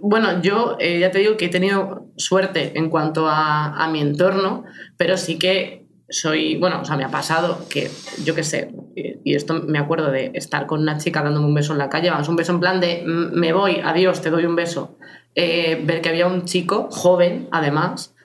[0.02, 4.66] Bueno, yo eh, ya te digo que he tenido suerte en cuanto a, mi entorno,
[4.98, 7.90] pero sí que soy, bueno, o sea, me ha pasado que,
[8.26, 11.54] yo qué sé, y y esto me acuerdo de estar con una chica dándome un
[11.54, 14.30] beso en la calle, vamos, un beso en plan de "Mm, me voy, adiós, te
[14.30, 14.98] doy un beso.
[15.36, 18.16] Eh, ver que había un chico, joven, además,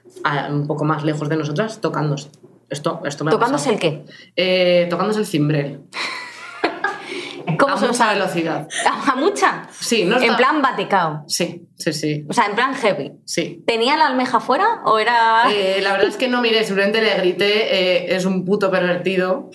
[0.51, 2.31] un poco más lejos de nosotras, tocándose.
[2.71, 4.05] Esto, esto me ¿Tocándose el qué?
[4.37, 5.81] Eh, tocándose el cimbrel.
[7.59, 8.69] ¿Cómo a se- mucha velocidad.
[9.13, 9.69] ¿A mucha?
[9.79, 11.25] Sí, no En plan Vaticao.
[11.29, 12.25] Sí, sí, sí.
[12.29, 13.13] O sea, en plan heavy.
[13.25, 13.63] Sí.
[13.67, 15.45] ¿Tenía la almeja fuera o era.?
[15.53, 17.75] Eh, la verdad es que no miré, simplemente le grité,
[18.07, 19.51] eh, es un puto pervertido.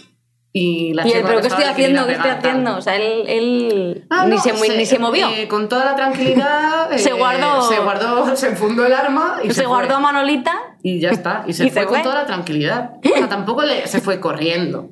[0.62, 2.06] Y la y él, ¿pero qué estoy haciendo?
[2.06, 2.76] ¿Qué estoy haciendo?
[2.78, 5.30] O sea, él, él Ah, ni, no, se, ni se movió.
[5.30, 6.90] eh, con toda la tranquilidad.
[6.98, 10.02] Se eh, guardó- Se guardó, se fundó el arma y se se, guardó fue.
[10.02, 10.54] Manolita.
[10.84, 11.44] Y ya está.
[11.48, 12.04] Y se Y fue se con fue.
[12.04, 12.92] toda la tranquilidad.
[13.06, 14.90] O sea, tampoco le, se fue corriendo.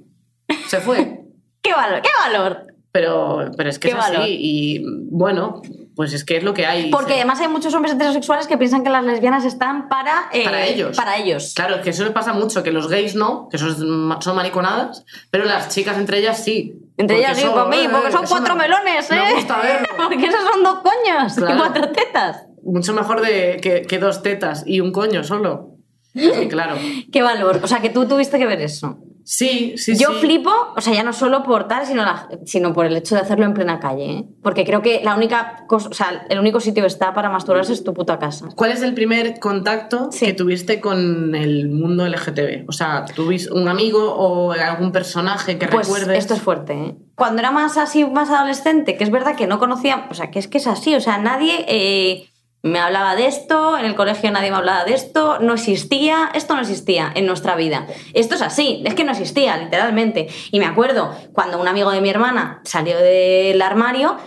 [0.67, 1.21] Se fue.
[1.61, 2.01] ¡Qué valor!
[2.01, 2.67] ¡Qué valor!
[2.91, 4.13] Pero, pero es que Qué es así.
[4.13, 4.27] valor.
[4.29, 5.61] Y bueno,
[5.97, 6.89] pues es que es lo que hay.
[6.91, 10.29] Porque Se- además hay muchos hombres heterosexuales que piensan que las lesbianas están para.
[10.31, 10.95] eh, Para ellos.
[10.95, 11.53] Para ellos.
[11.55, 15.03] Claro, es que eso les pasa mucho, que los gays no, que ma- son mariconadas,
[15.31, 16.75] pero las chicas entre ellas sí.
[16.97, 19.15] Entre ellas sí, para mí, eh, porque son eso cuatro me- melones, ¿eh?
[19.15, 19.87] Me gusta verlo.
[20.07, 21.57] porque esos son dos coños y Claro.
[21.57, 22.43] cuatro tetas.
[22.63, 25.71] Mucho mejor de, que, que dos tetas y un coño solo.
[26.13, 26.75] Sí, claro.
[27.11, 27.59] Qué valor.
[27.63, 28.97] O sea, que tú tuviste que ver eso.
[29.29, 30.19] Sí, sí, Yo sí.
[30.21, 33.19] flipo, o sea, ya no solo por tal, sino, la- sino por el hecho de
[33.19, 34.05] hacerlo en plena calle.
[34.09, 34.25] ¿eh?
[34.41, 37.73] Porque creo que la única cosa, o sea, el único sitio que está para masturbarse
[37.73, 38.47] es tu puta casa.
[38.55, 40.27] ¿Cuál es el primer contacto Sí.
[40.27, 42.69] que tuviste con el mundo LGTB?
[42.69, 46.19] O sea, ¿tuviste un amigo o algún personaje que Pues recuerdes?
[46.19, 46.95] esto es fuerte, ¿eh?
[47.15, 50.39] Cuando era más así, más adolescente, que es verdad que no conocía, o sea, que
[50.39, 52.29] es que es así, o sea, nadie eh,
[52.67, 56.55] me hablaba de esto, en el colegio nadie me hablaba de esto, no existía, esto
[56.55, 57.87] no existía en nuestra vida.
[58.13, 60.27] Esto es así, es que no existía, literalmente.
[60.51, 64.17] Y me acuerdo cuando un amigo de mi hermana salió del armario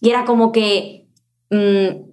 [0.00, 1.06] y era como que...
[1.50, 2.06] mm,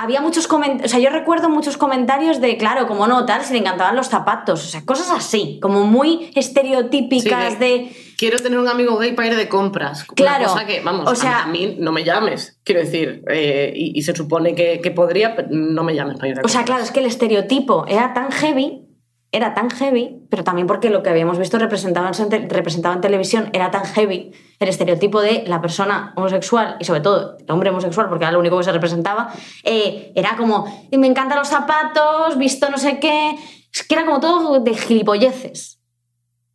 [0.00, 3.52] había muchos comentarios, o sea, yo recuerdo muchos comentarios de, claro, como no, tal, si
[3.52, 8.58] le encantaban los zapatos, o sea, cosas así, como muy estereotípicas Sí, de Quiero tener
[8.58, 10.02] un amigo gay para ir de compras.
[10.04, 10.44] Claro.
[10.44, 12.58] Una cosa que, vamos, O a- sea- a, mí no me llames.
[12.64, 16.28] Quiero decir, eh, y, y se supone que, que podría, pero no me llames para
[16.30, 16.66] ir de O sea, compras.
[16.66, 18.87] claro, es que el estereotipo era tan heavy,
[19.30, 23.50] era tan heavy, pero también porque lo que habíamos visto representado en, representado en televisión
[23.52, 28.08] era tan heavy, el estereotipo de la persona homosexual y sobre todo el hombre homosexual,
[28.08, 29.30] porque era lo único que se representaba,
[29.64, 33.36] eh, era como, me encantan los zapatos, visto no sé qué,
[33.72, 35.78] es que era como todo de gilipolleces.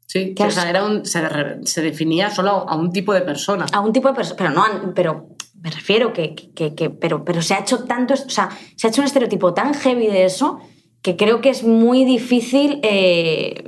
[0.07, 1.21] Sí, Qué o sea, era un- se,
[1.65, 3.65] se definía solo a un tipo de persona.
[3.71, 5.27] a un tipo de persona, pero no, pero
[5.61, 8.89] me refiero que, que- que- pero, pero se ha hecho tanto, o sea, se ha
[8.89, 10.59] hecho un estereotipo tan heavy de eso
[11.03, 13.63] que creo que es muy difícil, eh,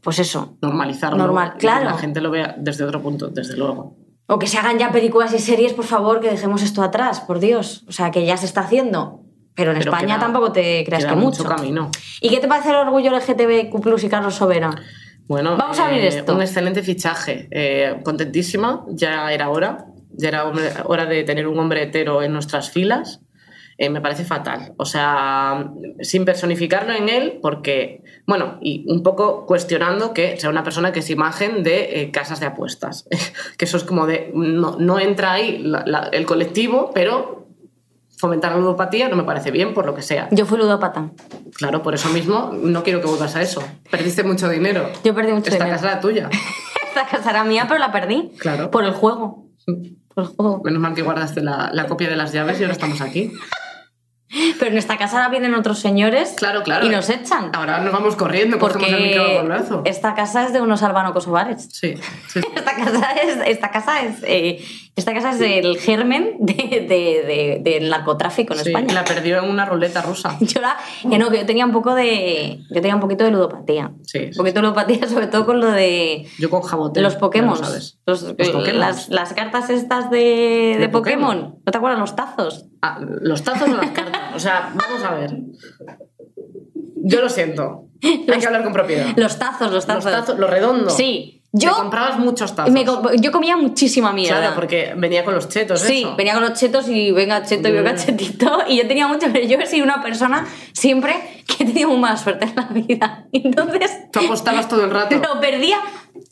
[0.00, 1.18] pues eso, Normalizarlo.
[1.18, 1.80] Normal, y claro.
[1.88, 3.96] Que la gente lo vea desde otro punto, desde luego.
[4.30, 7.40] o que se hagan ya películas y series, por favor, que dejemos esto atrás, por
[7.40, 9.22] Dios, o sea, que ya se está haciendo,
[9.54, 11.44] pero en Pero España queda- tampoco te creas que mucho.
[11.44, 11.90] camino.
[12.20, 14.70] ¿Y qué te parece el orgullo LGTBQ+ y Carlos Sobera?
[15.26, 16.34] Bueno, Vamos a abrir eh, esto.
[16.34, 17.48] Un excelente fichaje.
[17.50, 19.86] Eh, contentísima, ya era hora.
[20.12, 20.44] Ya era
[20.84, 23.20] hora de tener un hombre hetero en nuestras filas.
[23.80, 24.74] Eh, me parece fatal.
[24.76, 25.70] O sea,
[26.00, 30.98] sin personificarlo en él, porque, bueno, y un poco cuestionando que sea una persona que
[30.98, 33.06] es imagen de eh, casas de apuestas.
[33.56, 34.32] que eso es como de.
[34.34, 37.46] No, no entra ahí la- la- el colectivo, pero
[38.18, 40.26] fomentar la ludopatía no me parece bien, por lo que sea.
[40.32, 41.10] Yo fui ludópata.
[41.56, 43.62] Claro, por eso mismo no quiero que vuelvas a eso.
[43.92, 44.90] Perdiste mucho dinero.
[45.04, 45.76] Yo perdí mucho Esta dinero.
[45.80, 46.28] casa era tuya.
[46.88, 48.32] Esta casa era mía, pero la perdí.
[48.40, 48.72] Claro.
[48.72, 49.44] Por el juego.
[50.14, 50.62] Por el juego.
[50.64, 53.30] Menos mal que guardaste la, la copia de las llaves y ahora estamos aquí.
[54.58, 56.84] Pero en esta casa ahora vienen otros señores Claro, claro.
[56.86, 57.50] y nos echan.
[57.54, 59.82] Ahora nos vamos corriendo, cogemos el micro Porque brazo.
[59.86, 61.68] esta casa es de unos albano-kosovares.
[61.72, 61.94] Sí,
[62.28, 62.40] sí.
[62.54, 64.62] Esta casa es, esta casa es, eh,
[64.96, 68.92] esta casa es el germen de, de- de- del narcotráfico en Sí, España.
[68.94, 70.36] la perdió en una ruleta rusa.
[70.40, 70.76] Yo, la-
[71.08, 72.58] que no, que yo tenía un poco de.
[72.68, 73.92] Yo tenía un poquito de ludopatía.
[74.02, 77.02] Sí, Un poquito de ludopatía, sobre todo con lo de Yo con jaboteo.
[77.02, 77.58] los Pokémon.
[77.60, 77.68] lo.
[77.68, 78.78] Los- Los Pokémon.
[78.78, 81.36] Las, las cartas estas de, de, ¿De Pokémon.
[81.36, 81.60] Pokémon?
[81.64, 82.66] ¿No te acuerdas los tazos?
[82.82, 84.17] Ah, los tazos o las cartas.
[84.38, 85.36] O sea, vamos a ver.
[87.02, 87.86] Yo lo siento.
[88.02, 89.06] Hay que hablar con propiedad.
[89.16, 90.12] Los tazos, los Los tazos.
[90.12, 90.90] tazos, lo redondo.
[90.90, 91.42] Sí.
[91.50, 92.72] Te Yo, comprabas muchos tazos.
[92.72, 94.38] me yo comía muchísima mierda.
[94.38, 95.80] Claro, porque venía con los chetos.
[95.80, 96.14] Sí, eso.
[96.14, 97.96] venía con los chetos y venga cheto y venga Mm.
[97.96, 98.58] chetito.
[98.68, 101.16] Y yo tenía mucho, pero yo he sido una persona siempre
[101.46, 103.26] que he tenido muy mala suerte en la vida.
[103.32, 105.16] Entonces, Tú apostabas todo el rato.
[105.16, 105.78] lo perdía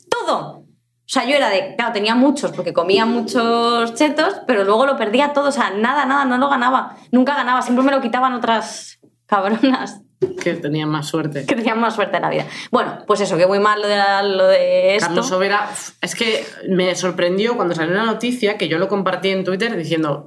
[0.09, 0.63] todo.
[1.07, 4.97] O sea, yo era de, claro, tenía muchos porque comía muchos chetos, pero luego lo
[4.97, 5.47] perdía todo.
[5.47, 6.97] O sea, nada, nada, no lo ganaba.
[7.11, 10.01] Nunca ganaba, siempre me lo quitaban otras cabronas
[10.43, 11.45] Que tenían más suerte.
[11.45, 12.45] que tenían más suerte en la vida.
[12.71, 15.07] Bueno, pues eso, que muy mal lo de, la- lo de esto.
[15.07, 15.69] Carlos Sobera,
[16.01, 20.25] es que me sorprendió cuando salió la noticia que yo lo compartí en Twitter diciendo,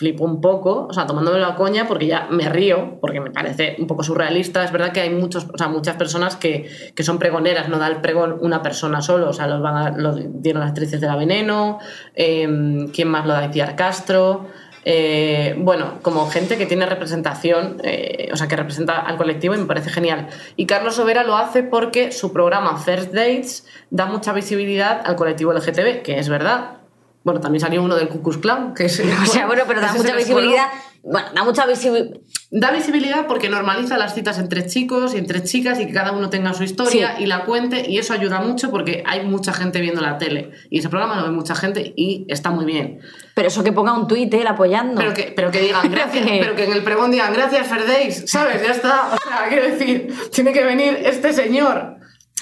[0.00, 3.76] flipo un poco, o sea, tomándome la coña porque ya me río, porque me parece
[3.78, 4.64] un poco surrealista.
[4.64, 7.86] Es verdad que hay muchos, o sea, muchas personas que, que son pregoneras, no da
[7.86, 11.06] el pregón una persona solo, o sea, los van a- lo dieron las actrices de
[11.06, 11.80] la Veneno,
[12.14, 12.48] eh,
[12.94, 13.44] ¿quién más lo da?
[13.44, 14.46] Iciar Castro.
[14.86, 19.58] eh, bueno, como gente que tiene representación, eh, o sea, que representa al colectivo y
[19.58, 20.28] me parece genial.
[20.56, 25.52] Y Carlos Sobera lo hace porque su programa First Dates da mucha visibilidad al colectivo
[25.52, 26.78] LGTB, que es verdad,
[27.22, 29.00] Bueno, también salió uno del Ku Klux Klan, que es...
[29.22, 30.68] O sea, bueno, pero da mucha visibilidad.
[31.02, 32.16] Bueno, da mucha visibilidad.
[32.50, 36.30] Da visibilidad porque normaliza las citas entre chicos y entre chicas y que cada uno
[36.30, 37.22] tenga su historia Sí.
[37.22, 40.80] y la cuente y eso ayuda mucho porque hay mucha gente viendo la tele y
[40.80, 43.00] ese programa lo ve mucha gente y está muy bien.
[43.34, 44.96] Pero eso que ponga un tuit, él apoyando.
[45.00, 48.60] Pero que, pero que digan gracias, pero que en el pregón digan gracias Ferdeis, ¿sabes?
[48.62, 49.10] Ya está.
[49.14, 51.96] O sea, quiero decir, tiene que venir este señor.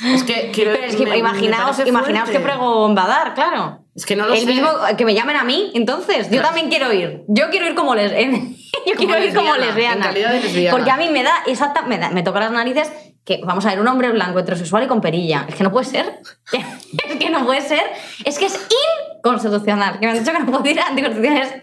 [0.04, 3.84] Es que quiero Pero es que me- imaginaos, imaginaos qué pregón va a dar, claro.
[3.98, 4.46] Es que no lo El sé.
[4.46, 6.30] mismo, que me llamen a mí, entonces.
[6.30, 7.24] Yo también quiero ir.
[7.26, 8.12] Yo quiero ir como les,
[8.86, 9.94] yo quiero ir como lesbiana, lesbiana.
[9.96, 10.76] en calidad de lesbiana.
[10.76, 12.92] Porque a mí me da, exacta, me, da, me toca las narices
[13.24, 15.46] que, vamos a ver, un hombre blanco, heterosexual y con perilla.
[15.48, 16.20] Es que no puede ser.
[16.52, 17.82] es que no puede ser.
[18.24, 18.68] Es que es
[19.16, 19.98] inconstitucional.
[19.98, 21.42] Que me han dicho que no puedo ir a anticonstitucional.
[21.42, 21.54] Es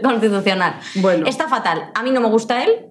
[0.00, 0.80] inconstitucional.
[0.94, 1.26] Bueno.
[1.26, 1.90] Está fatal.
[1.92, 2.86] A mí no me gusta él.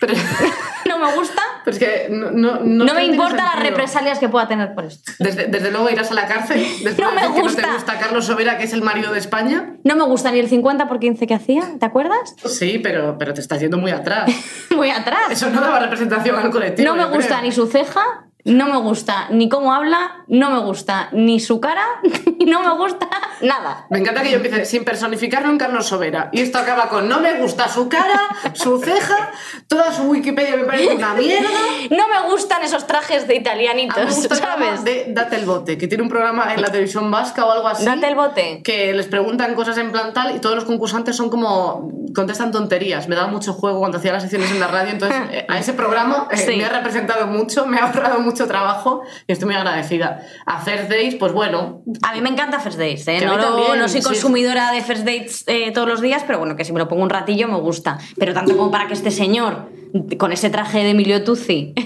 [0.00, 0.14] Pero,
[0.96, 1.42] No me gusta.
[1.64, 5.12] pero es que no, no, No, me importa las represalias que pueda tener por esto.
[5.18, 7.62] Desde, desde luego irás a la cárcel después No me decir que no gusta.
[7.62, 9.74] te gusta Carlos Sobera, que es el marido de España.
[9.84, 12.34] No me gusta ni el 50 por 15 que hacía, ¿te acuerdas?
[12.44, 14.30] Sí, pero, pero te estás yendo muy atrás.
[14.76, 15.30] Muy atrás.
[15.30, 16.86] Eso no daba representación al colectivo.
[16.88, 17.16] No me creo.
[17.16, 21.60] gusta ni su ceja, no me gusta ni cómo habla, no me gusta ni su
[21.60, 21.84] cara,
[22.38, 23.08] y no me gusta
[23.42, 23.86] nada.
[23.90, 26.30] Me encanta que yo empiece sin personificarlo en Carlos Sobera.
[26.32, 28.20] Y esto acaba con no me gusta su cara,
[28.54, 29.30] su ceja,
[29.68, 31.48] toda su Wikipedia me parece una mierda.
[31.90, 34.84] No me gustan esos trajes de A mí me italianitos, gusta el ¿sabes?
[34.84, 37.84] de Date el bote, que tiene un programa en la televisión vasca o algo así.
[37.84, 38.62] Date el bote.
[38.64, 41.90] Que les preguntan cosas en plan tal y todos los concursantes son como.
[42.14, 43.08] contestan tonterías.
[43.08, 44.90] Me daba mucho juego cuando hacía las secciones en la radio.
[44.92, 46.56] Entonces, eh, a ese programa eh, Sí.
[46.56, 50.20] me ha representado mucho, me ha ahorrado mucho trabajo y estoy muy agradecida.
[50.44, 51.80] A First Days, pues bueno.
[52.02, 53.20] A mí me encanta First Dates, ¿eh?
[53.24, 54.06] No, también, no soy sí.
[54.06, 57.02] consumidora de First Dates eh, todos los días, pero bueno, que si me lo pongo
[57.02, 57.98] un ratillo me gusta.
[58.18, 59.70] Pero tanto como para que este señor,
[60.18, 61.72] con ese traje de Emilio Tuzzi,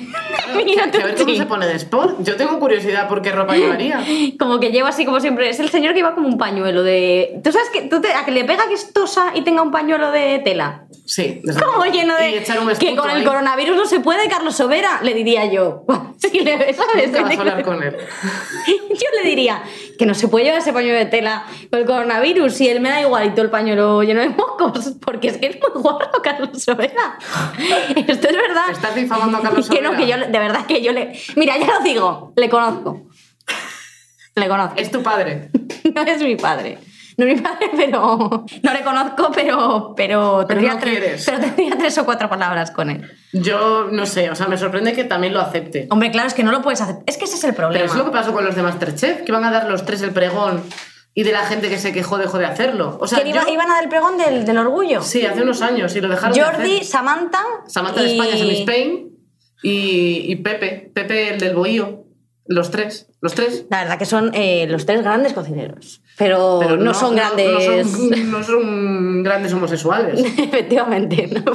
[0.51, 2.23] Que a ver cómo se pone de sport.
[2.23, 4.01] Yo tengo curiosidad por qué ropa llevaría.
[4.39, 7.41] como que lleva así como siempre, es el señor que iba como un pañuelo de...
[7.43, 9.71] ¿Tú sabes que tú te- a que le pega que es tosa y tenga un
[9.71, 10.87] pañuelo de tela?
[11.07, 12.31] Sí, Como lleno de...
[12.31, 13.25] Y echar un que con el ahí.
[13.25, 15.85] coronavirus no se puede, Carlos Sobera, le diría yo.
[16.19, 17.07] Si le ves, ¿sabes?
[17.09, 17.97] Nunca vas a hablar con él.
[18.67, 19.63] Yo le diría
[19.99, 22.91] que no se puede llevar ese pañuelo de tela con el coronavirus y él me
[22.91, 27.19] da igualito el pañuelo lleno de mocos, porque es que es muy guarro Carlos Sobera.
[27.97, 28.71] Esto es verdad.
[28.71, 30.05] Estás difamando a Carlos Que no, Sobera.
[30.05, 31.13] que yo, de verdad que yo le...
[31.37, 33.09] Mira, ya lo digo, le conozco.
[34.35, 34.75] Le conozco.
[34.77, 35.51] Es tu padre.
[35.95, 36.79] No es mi padre.
[37.21, 38.45] No es mi padre, pero...
[38.63, 39.93] No le conozco, pero...
[39.97, 41.25] Pero, tendría, no tres, quieres.
[41.27, 43.11] pero tendría tres o cuatro palabras con él.
[43.33, 45.87] Yo no sé, o sea, me sorprende que también lo acepte.
[45.91, 46.97] Hombre, claro, es que no lo puedes hacer.
[47.07, 47.87] Es que ese es el Pero problema.
[47.87, 50.11] es lo que pasó con los de Masterchef, que van a dar los tres el
[50.13, 50.63] pregón
[51.15, 52.97] y de la gente que se quejó dejó de hacerlo.
[53.01, 55.03] O sea, Que iba- yo- iban a dar el pregón del, del orgullo.
[55.03, 56.85] Sí, hace unos años y lo dejaron de Jordi, hacer.
[56.87, 57.43] Samantha.
[57.67, 59.11] Samantha de y- España, Spain
[59.63, 62.05] y, y Pepe, Pepe el del Bohío.
[62.51, 63.67] Los tres, los tres.
[63.71, 66.03] La verdad que son eh, los tres grandes cocineros.
[66.19, 67.47] Pero, Pero no, son grandes.
[67.47, 70.21] No, son, no son grandes homosexuales.
[70.37, 71.45] Efectivamente, no.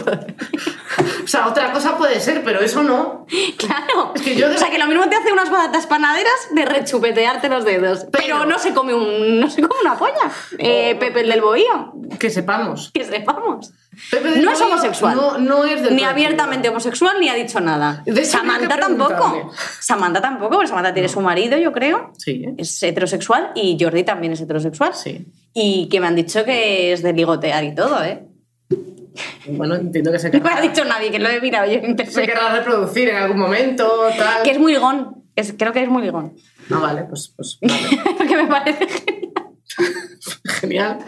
[1.23, 3.25] O sea, otra cosa puede ser, pero eso no.
[3.57, 4.13] Claro.
[4.15, 6.65] Es que yo de- O sea, que lo mismo te hace unas patatas panaderas de
[6.65, 8.05] rechupetearte los dedos.
[8.11, 10.31] Pero, Pero- no se come un, no se come una polla.
[10.57, 11.93] Eh, Pepe el del bohío.
[12.19, 12.91] Que sepamos.
[12.93, 13.71] Que sepamos.
[14.11, 15.15] Pepe del No es Bohío homosexual.
[15.15, 18.03] No, no es del Ni abiertamente homosexual ni ha dicho nada.
[18.05, 19.51] De Samantha tampoco.
[19.79, 22.11] Samantha tampoco, porque Samantha tiene su marido, yo creo.
[22.17, 22.45] Sí.
[22.57, 24.93] Es heterosexual y Jordi también es heterosexual.
[24.93, 25.25] Sí.
[25.53, 28.25] Y que me han dicho que es de ligotear y todo, ¿eh?
[29.47, 31.97] Bueno, entiendo que se No me ha dicho nadie, que lo he mirado yo en
[32.11, 34.43] se querrá reproducir en algún momento, tal.
[34.43, 35.23] Que es muy ligón.
[35.35, 36.33] Es, creo que es muy ligón.
[36.71, 38.13] Ah, vale, pues, pues vale.
[38.17, 39.31] Porque me parece genial.
[40.61, 40.99] genial.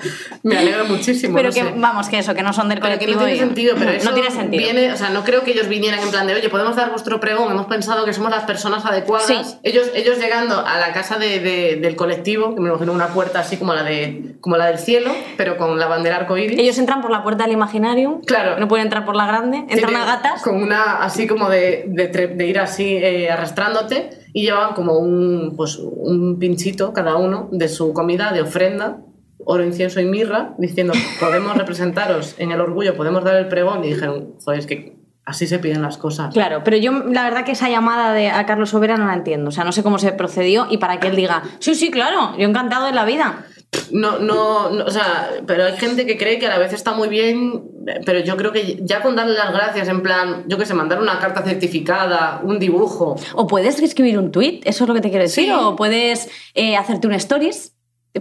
[0.44, 1.36] Me alegro muchísimo.
[1.36, 1.74] Pero no que, sé.
[1.76, 3.22] vamos, que eso, que no son del Pero que colectivo.
[3.22, 4.64] no tiene y- sentido, pero no eso tiene sentido.
[4.64, 7.20] viene, o sea, no creo que ellos vinieran en plan de, oye, podemos dar vuestro
[7.20, 9.28] pregón, hemos pensado que somos las personas adecuadas.
[9.28, 9.36] Sí.
[9.64, 13.40] Ellos, ellos llegando a la casa de- de- del colectivo, que me imagino una puerta
[13.40, 16.60] así como la, de, como la del cielo, pero con la bandera arcoíris.
[16.60, 18.22] Ellos entran por la puerta del Imaginarium.
[18.22, 18.60] Claro.
[18.60, 19.64] No pueden entrar por la grande.
[19.70, 20.42] Entran a gatas.
[20.42, 25.56] Con una, así como de, de, de ir así eh, arrastrándote y llevaban como un,
[25.56, 29.00] pues, un pinchito cada uno de su comida de ofrenda,
[29.40, 33.84] oro, incienso y mirra, diciendo, podemos representaros en el orgullo, podemos dar el pregón.
[33.84, 36.34] Y dijeron, joder, es que así se piden las cosas.
[36.34, 39.50] Claro, pero yo la verdad que esa llamada de a Carlos Sobera no la entiendo.
[39.50, 42.38] O sea, no sé cómo se procedió y para que él diga, sí, sí, claro,
[42.38, 43.46] yo encantado de la vida.
[43.92, 46.94] No, no, no, o sea, pero hay gente que cree que a la vez está
[46.94, 47.64] muy bien,
[48.06, 51.02] pero yo creo que ya con darle las gracias, en plan, yo que sé, mandar
[51.02, 55.10] una carta certificada, un dibujo, O puedes escribir un tweet, eso es lo que te
[55.10, 55.46] quiero decir.
[55.46, 55.52] Sí.
[55.52, 57.74] O puedes eh, hacerte un stories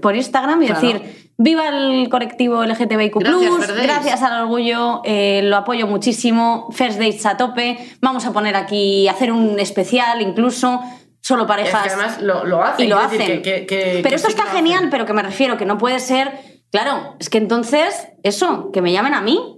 [0.03, 0.81] por Instagram y Claro.
[0.81, 4.23] decir, viva el colectivo LGTBIQ+, Gracias, gracias, Days".
[4.23, 9.33] al orgullo, eh, lo apoyo muchísimo, First Dates a tope, vamos a poner aquí, hacer
[9.33, 10.81] un especial incluso.
[11.27, 11.83] Solo Es parejas.
[11.83, 12.87] que además lo, lo hacen.
[12.87, 13.43] y lo decir hacen.
[13.43, 14.91] que- que- que- pero que esto sí que está genial, hacen.
[14.91, 16.31] pero que me refiero que no puede ser.
[16.71, 19.53] Claro, es que entonces, eso, que me llamen a mí.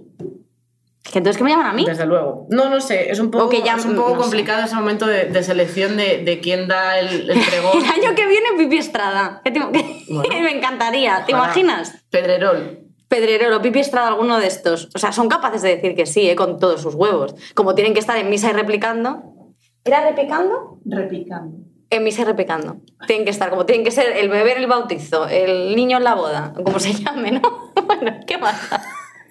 [1.05, 1.85] Es que entonces que me llaman a mí.
[1.85, 2.45] Desde luego.
[2.49, 4.21] No, no sé, es un poco, O que ya- es un poco no sé.
[4.21, 7.83] complicado ese momento de, de selección de, de quién da el, el pregón.
[7.83, 9.41] El año que viene, Pipi Estrada.
[9.43, 9.83] ¿Qué te- Bueno.
[10.43, 11.23] me encantaría.
[11.25, 11.93] ¿Te imaginas?
[12.09, 12.79] Pedrerol.
[13.07, 14.89] Pedrerolo, Pipi Estrada, alguno de estos.
[14.93, 16.35] O sea, son capaces de decir que sí, ¿eh?
[16.35, 17.33] con todos sus huevos.
[17.55, 19.23] Como tienen que estar en misa y replicando.
[19.89, 20.77] ¿Era replicando?
[20.85, 21.57] Repicando.
[21.89, 22.77] En misa y replicando.
[23.07, 26.03] Tienen que estar, como tienen que ser el bebé en el bautizo, el niño en
[26.03, 27.41] la boda, como se llame, ¿no?
[27.87, 28.83] bueno, ¿qué pasa?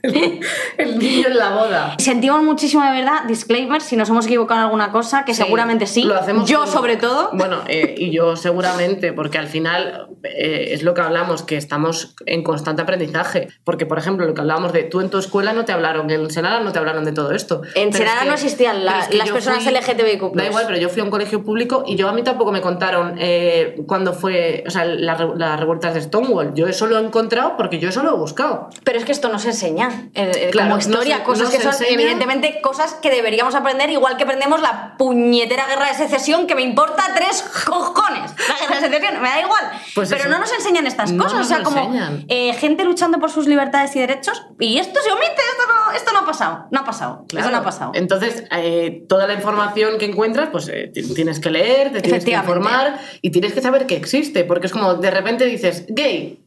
[0.03, 1.95] El niño en la boda.
[1.99, 5.87] Sentimos muchísimo de verdad, disclaimer, si nos hemos equivocado en alguna cosa, que Sí, seguramente
[5.87, 6.03] sí.
[6.05, 7.31] lo hacemos yo con- sobre todo.
[7.33, 12.15] Bueno, eh, y yo seguramente, porque al final eh, es lo que hablamos, que estamos
[12.27, 13.49] en constante aprendizaje.
[13.65, 16.31] Porque, por ejemplo, lo que hablábamos de tú en tu escuela no te hablaron, en
[16.31, 17.63] Senara no te hablaron de todo esto.
[17.75, 20.33] En es Senara que- no existían la- pero es que las personas fui- LGTBIQ+.
[20.35, 22.61] Da igual, pero yo fui a un colegio público y yo a mí tampoco me
[22.61, 26.55] contaron eh, cuando fue, o sea, la las revueltas de Stonewall.
[26.55, 28.69] Yo eso lo he encontrado porque yo eso lo he buscado.
[28.85, 31.45] Pero es que esto no se enseña eh, eh, Claro, como no historia, se- cosas
[31.45, 31.91] no que son enseña.
[31.93, 36.63] evidentemente cosas que deberíamos aprender, igual que aprendemos la puñetera guerra de secesión, que me
[36.63, 38.31] importa tres cojones.
[38.49, 39.65] La guerra de secesión, me da igual.
[39.95, 40.29] Pues Pero eso.
[40.31, 41.93] no nos enseñan estas cosas, o sea, como
[42.29, 46.13] eh, gente luchando por sus libertades y derechos, y esto se omite, esto no, esto
[46.13, 47.93] no ha pasado, no ha pasado, eso no ha pasado.
[47.95, 52.33] Entonces, eh, toda la información que encuentras, pues ti- tienes que leer, te tienes que
[52.33, 56.45] informar y tienes que saber que existe, porque es como de repente dices, gay.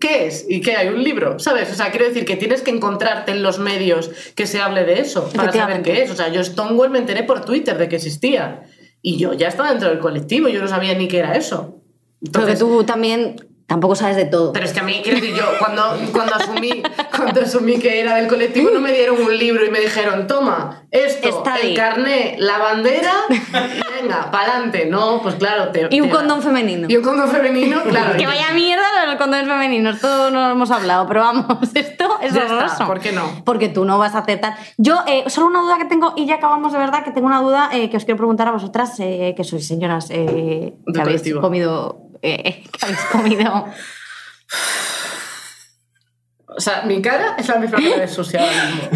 [0.00, 0.46] ¿Qué es?
[0.48, 0.88] ¿Y qué hay?
[0.88, 1.38] ¿Un libro?
[1.38, 1.70] ¿Sabes?
[1.70, 5.00] O sea, quiero decir que tienes que encontrarte en los medios que se hable de
[5.00, 6.10] eso para saber qué es.
[6.10, 8.62] O sea, yo Stonewall me enteré por Twitter de que existía.
[9.02, 11.82] Y yo ya estaba dentro del colectivo, yo no sabía ni qué era eso.
[12.20, 13.36] Pero que Entonces, tú también
[13.72, 14.52] tampoco sabes de todo.
[14.52, 16.82] pero es que a mí, quiero decir, yo cuando, cuando, asumí,
[17.16, 20.82] cuando asumí que era del colectivo no me dieron un libro y me dijeron, toma,
[20.90, 21.70] esto, Está ahí.
[21.70, 24.84] el carné, la bandera y venga, pa'lante.
[24.86, 25.70] No, pues claro.
[25.70, 26.86] Te, Y un te- condón femenino.
[26.90, 28.16] Y un condón femenino, claro.
[28.18, 32.18] Que vaya mierda lo del condón femenino, esto no lo hemos hablado, pero vamos, esto
[32.20, 32.86] es Ya está, horroroso.
[32.86, 33.42] ¿por qué no?
[33.46, 34.54] Porque tú no vas a aceptar.
[34.76, 37.40] Yo, eh, solo una duda que tengo, y ya acabamos de verdad, que tengo una
[37.40, 41.20] duda eh, que os quiero preguntar a vosotras, eh, que sois señoras eh, que habéis
[41.22, 41.40] colectivo.
[41.40, 42.02] comido.
[42.22, 43.66] Eh, que habéis comido.
[46.46, 48.90] O sea, mi cara es la misma cara de Susi ahora mismo.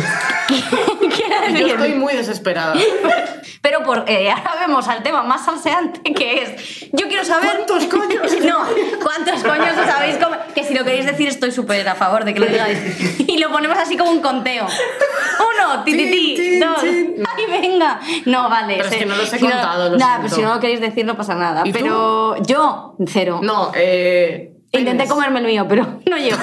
[1.17, 2.75] Quiero yo estoy muy desesperada.
[3.63, 6.81] Pero por, eh, ahora vemos al tema más salseante que es.
[6.93, 7.51] Yo quiero saber.
[7.67, 8.33] ¿Cuántos coños?
[8.47, 8.65] No,
[9.03, 10.41] ¿cuántos coños os habéis comido?
[10.55, 12.79] Que si lo queréis decir, estoy súper a favor de que lo digáis.
[13.27, 14.67] Y lo ponemos así como un conteo.
[14.67, 16.81] Uno, ti, ti, ti, Tin, tin, dos.
[16.81, 17.15] tin.
[17.37, 18.01] Ay, venga.
[18.27, 18.77] No, vale.
[18.77, 20.81] Pero es que no los he Si contado, lo Nada, pero si no lo queréis
[20.81, 21.65] decir, no pasa nada.
[21.73, 23.41] Pero yo, cero.
[23.43, 24.53] No, eh.
[24.73, 25.09] Intenté penes.
[25.11, 26.39] comerme el mío, pero no llego.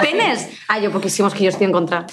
[0.00, 0.48] ¿Penes?
[0.68, 2.06] Ah, yo poquísimos que yo estoy en contra.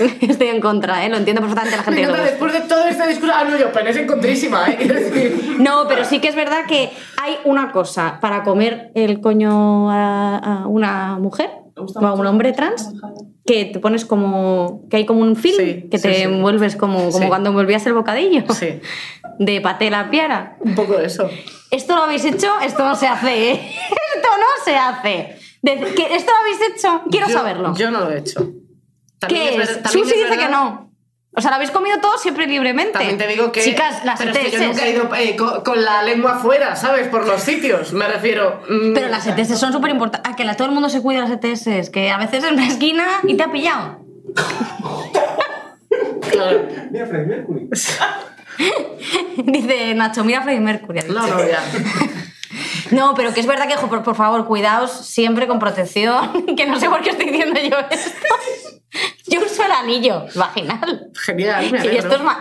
[0.20, 1.08] Estoy en contra, ¿eh?
[1.08, 3.34] Lo entiendo perfectamente la Me gente que le encanta, después de todo este discurso.
[3.36, 4.76] Ah, no, yo penes encontrísima, ¿eh?
[4.86, 5.56] Decir.
[5.60, 6.90] No, pero sí que es verdad que
[7.22, 12.12] hay una cosa para comer el coño a, a una mujer ¿Te gusta o a
[12.12, 12.92] un hombre trans
[13.46, 16.22] que te pones como que hay como un film Sí, que te sí.
[16.22, 17.26] envuelves como, como Sí.
[17.28, 18.80] cuando envolvías el bocadillo Sí,
[19.38, 20.56] de paté la piara.
[20.60, 21.28] un poco de eso.
[21.70, 23.54] Esto lo habéis hecho, esto no se hace, ¿eh?
[24.16, 25.36] Esto no se hace.
[25.62, 27.02] ¿Esto lo habéis hecho?
[27.10, 27.74] Quiero Yo- saberlo.
[27.74, 28.48] Yo no lo he hecho.
[29.28, 30.90] También ¿Qué Susi dice que no.
[31.36, 32.92] O sea, lo habéis comido todo siempre libremente.
[32.92, 33.60] También te digo que.
[33.60, 34.66] Chicas, las pero es que yo ETS.
[34.68, 37.08] nunca he ido eh, con, con la lengua afuera, ¿sabes?
[37.08, 38.62] Por los sitios, me refiero.
[38.68, 40.30] Mm, Pero las ETS son súper importantes.
[40.32, 41.90] Ah, que la- todo el mundo se cuida de las ETS.
[41.90, 43.98] Que a veces en una esquina y te ha pillado.
[46.30, 46.66] Claro.
[46.90, 47.68] Mira, Freddie Mercury.
[49.44, 51.00] Dice Nacho, mira a Freddie Mercury.
[51.08, 51.62] No, no, ya.
[52.90, 56.44] No, pero que es verdad que, por, por favor, cuidaos siempre con protección.
[56.56, 58.34] Que no sé por qué estoy diciendo yo esto.
[59.26, 61.10] Yo uso el anillo vaginal.
[61.24, 62.38] Genial, me Y esto es ma-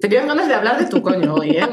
[0.00, 1.68] Tenías ganas de hablar de tu coño hoy, ¿eh?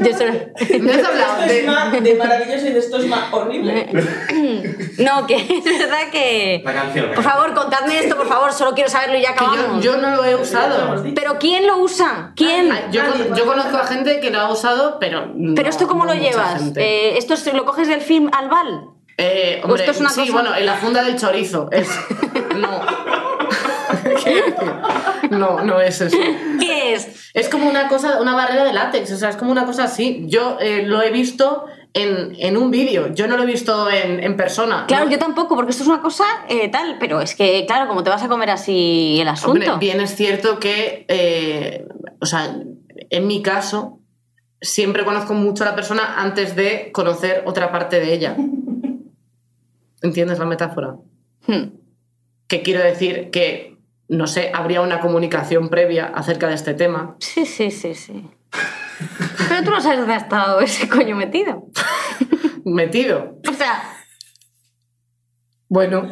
[0.00, 1.62] Yo soy- Me has hablado Esto es de.
[1.66, 3.88] más de maravilloso y de esto es más horrible.
[4.98, 6.60] No, que es verdad que.
[6.62, 7.10] La canción.
[7.14, 8.52] Por favor, contadme esto, por favor.
[8.52, 9.82] Solo quiero saberlo y ya yo, acabamos.
[9.82, 11.02] yo no lo he usado.
[11.14, 12.32] Pero ¿quién lo usa?
[12.36, 12.70] ¿Quién?
[12.70, 15.26] Ah, Yo, con- yo conozco a gente que lo ha usado, pero.
[15.34, 16.60] no- ¿Pero esto cómo no lo llevas?
[16.76, 18.88] Eh, ¿Esto es- lo coges del film Albal?
[19.16, 21.68] Eh, ¿O hombre, esto es una sí, cosa- bueno, en la funda del chorizo.
[21.72, 21.88] Es.
[22.56, 22.82] No.
[25.30, 26.16] No, no es eso.
[26.60, 27.30] ¿Qué es?
[27.34, 30.24] Es como una cosa, una barrera de látex, o sea, es como una cosa así.
[30.26, 34.22] Yo eh, lo he visto en, en un vídeo, yo no lo he visto en,
[34.22, 34.84] en persona.
[34.86, 35.10] Claro, ¿no?
[35.10, 38.10] yo tampoco, porque esto es una cosa eh, tal, pero es que, claro, como te
[38.10, 39.72] vas a comer así el asunto.
[39.72, 41.86] Hombre, bien es cierto que, eh,
[42.20, 42.56] o sea,
[43.10, 44.00] en mi caso,
[44.60, 48.36] siempre conozco mucho a la persona antes de conocer otra parte de ella.
[50.02, 50.96] ¿Entiendes la metáfora?
[51.46, 51.76] Hmm.
[52.48, 53.73] Que quiero decir que
[54.08, 57.16] no sé, habría una comunicación previa acerca de este tema.
[57.20, 58.30] Sí, sí, sí, sí.
[59.48, 61.64] Pero tú no sabes dónde ha estado ese coño metido.
[62.64, 63.38] Metido.
[63.48, 63.82] O sea,
[65.68, 66.08] Bueno.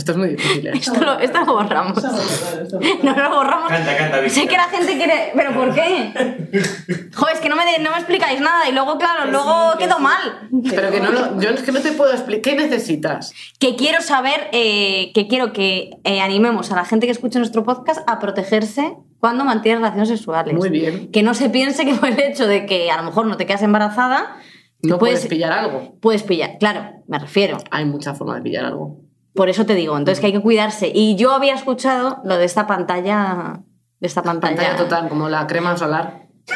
[0.00, 0.70] Esto es muy difícil, ¿eh?
[0.74, 2.02] esto lo, esto lo borramos.
[3.02, 3.68] No lo borramos.
[3.68, 5.32] Canta, canta, Sé que la gente quiere.
[5.34, 7.10] ¿Pero por qué?
[7.14, 9.78] Joder, es que no me, no me explicáis nada y luego, claro, Que luego sí,
[9.78, 10.02] que quedo sí.
[10.02, 10.48] mal.
[10.70, 12.40] Pero que no lo, yo es que no te puedo explicar.
[12.40, 13.34] ¿Qué necesitas?
[13.58, 17.62] Que quiero saber, eh, que quiero que eh, animemos a la gente que escuche nuestro
[17.62, 20.54] podcast a protegerse cuando mantiene relaciones sexuales.
[20.54, 21.12] Muy bien.
[21.12, 23.44] Que no se piense que por el hecho de que a lo mejor no te
[23.44, 24.36] quedas embarazada,
[24.82, 25.96] No puedes- puedes pillar algo.
[26.00, 26.56] puedes pillar.
[26.58, 27.58] Claro, me refiero.
[27.70, 28.96] Hay mucha forma de pillar algo.
[29.34, 30.90] Por eso te digo, entonces que hay que cuidarse.
[30.92, 33.60] Y yo había escuchado lo de esta pantalla.
[34.00, 34.56] De esta pantalla.
[34.56, 36.22] Pantalla total, como la crema solar.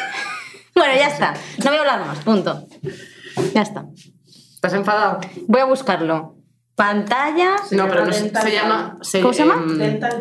[0.77, 1.33] Bueno, ya está.
[1.63, 2.63] No voy a hablar más, punto.
[3.53, 3.85] Ya está.
[4.55, 5.21] ¿Estás enfadado?
[5.47, 6.35] Voy a buscarlo.
[6.75, 7.55] Pantalla.
[7.65, 8.97] Se no, pero llama no se, llama.
[9.01, 9.63] se- ¿Cómo se llama?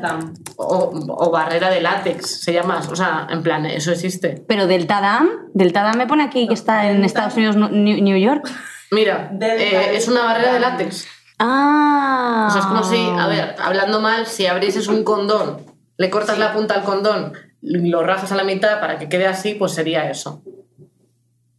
[0.01, 0.33] Dam.
[0.57, 2.81] o, o barrera de látex, se llama.
[2.89, 4.45] O sea, en plan, eso existe.
[4.47, 5.29] Pero Delta Dam.
[5.55, 8.49] Delta Dam me pone aquí que está en Estados Unidos, New New York.
[8.93, 11.09] Mira, eh, es una barrera de látex.
[11.39, 12.47] Ah.
[12.49, 15.59] O sea, es como si, a ver, hablando mal, si abrieses un condón,
[15.97, 19.55] le cortas la punta al condón, lo rajas a la mitad para que quede así,
[19.55, 20.43] pues sería eso.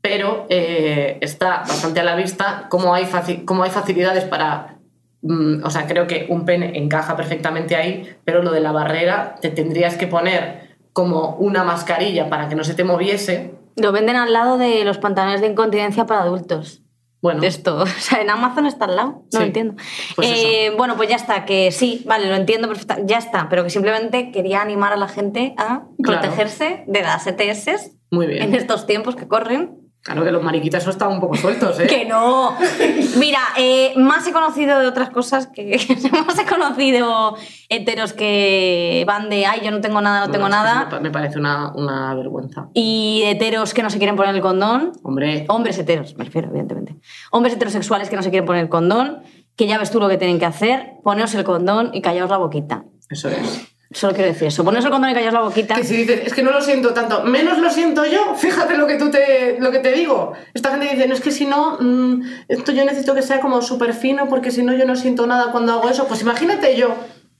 [0.01, 3.07] Pero eh, está bastante a la vista cómo hay,
[3.45, 4.77] cómo hay facilidades para...
[5.23, 9.35] mm, o sea, creo que un pene encaja perfectamente ahí, pero lo de la barrera
[9.41, 13.55] te tendrías que poner como una mascarilla para que no se te moviese.
[13.75, 16.84] Lo venden al lado de los pantalones de incontinencia para adultos.
[17.25, 17.77] Bueno, De esto.
[17.81, 19.09] O sea, en Amazon está al lado.
[19.09, 19.37] No Sí.
[19.39, 19.73] lo entiendo.
[20.15, 23.11] Pues Eh, bueno, pues ya está, que sí, vale, lo entiendo perfectamente.
[23.11, 26.21] Ya está, pero que simplemente quería animar a la gente a Claro.
[26.21, 28.43] protegerse de las ETS muy bien.
[28.43, 29.75] en estos tiempos que corren.
[30.05, 31.87] Claro que los mariquitas eso están un poco sueltos, ¿eh?
[31.89, 32.55] Que no.
[33.17, 35.77] Mira, eh, más he conocido de otras cosas que.
[36.27, 37.35] más he conocido
[37.69, 40.85] heteros que van de ay, yo no tengo nada, no tengo Bueno, nada.
[40.85, 42.67] Me pa- me parece una, una vergüenza.
[42.75, 44.91] Y heteros que no se quieren poner el condón.
[45.01, 46.95] Hombre, Hombres heteros, me refiero, evidentemente.
[47.31, 49.23] Hombres heterosexuales que no se quieren poner el condón,
[49.55, 52.37] que ya ves tú lo que tienen que hacer, poneos el condón y callaos la
[52.37, 52.83] boquita.
[53.09, 53.74] eso es.
[53.91, 54.63] Solo quiero decir eso.
[54.63, 55.75] Poneos el condón y callaos la boquita.
[55.75, 58.87] Que si dices, es que no lo siento tanto, menos lo siento yo, fíjate lo
[58.87, 60.33] que tú te, lo que te digo.
[60.53, 63.61] Esta gente dice, no es que si no, mm, esto yo necesito que sea como
[63.61, 66.07] súper fino porque si no yo no siento nada cuando hago eso.
[66.07, 66.95] Pues imagínate yo,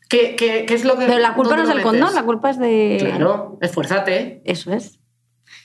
[0.08, 1.06] que, que, que es lo que...
[1.08, 2.98] Pero la culpa no ¿dónde es del condón, la culpa es de.
[3.00, 4.42] Claro, esfuérzate.
[4.46, 5.00] Eso es.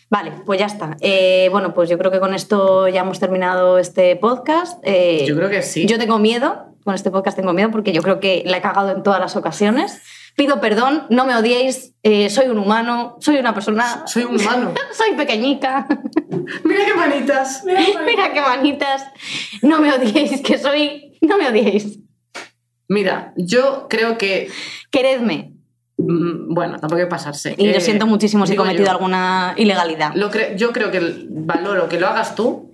[0.09, 0.97] Vale, pues ya está.
[1.01, 4.81] Eh, bueno, pues yo creo que con esto ya hemos terminado este podcast.
[4.83, 5.87] Eh, Yo creo que sí.
[5.87, 8.91] Yo tengo miedo, con este podcast tengo miedo porque yo creo que la he cagado
[8.91, 10.03] en todas las ocasiones.
[10.37, 14.73] Pido perdón, no me odiéis, eh, soy un humano, soy una persona, Soy un humano.
[14.93, 15.87] soy pequeñica.
[16.65, 17.63] Mira qué manitas.
[17.65, 19.05] Mira qué manitas.
[19.63, 21.19] No me odiéis, que soy.
[21.21, 21.99] No me odiéis.
[22.89, 24.49] Mira, yo creo que...
[24.91, 25.53] Queredme.
[25.99, 27.55] mm, Bueno, tampoco hay que pasarse.
[27.57, 30.13] Y Eh, lo siento muchísimo si he cometido yo, alguna ilegalidad.
[30.15, 32.73] Lo cre- yo creo que valoro que lo hagas tú,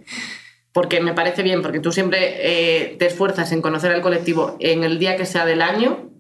[0.73, 4.85] porque me parece bien, porque tú siempre eh, te esfuerzas en conocer al colectivo en
[4.85, 6.11] el día que sea del año.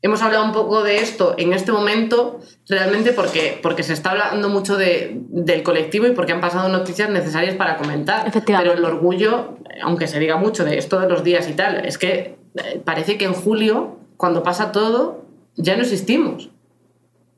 [0.00, 2.38] Hemos hablado un poco de esto en este momento,
[2.68, 7.10] realmente porque, porque se está hablando mucho de- del colectivo y porque han pasado noticias
[7.10, 8.28] necesarias para comentar.
[8.62, 11.98] Pero el orgullo, aunque se diga mucho de esto de los días y tal, es
[11.98, 15.24] que eh, parece que en julio, cuando pasa todo,
[15.56, 16.50] ya no existimos.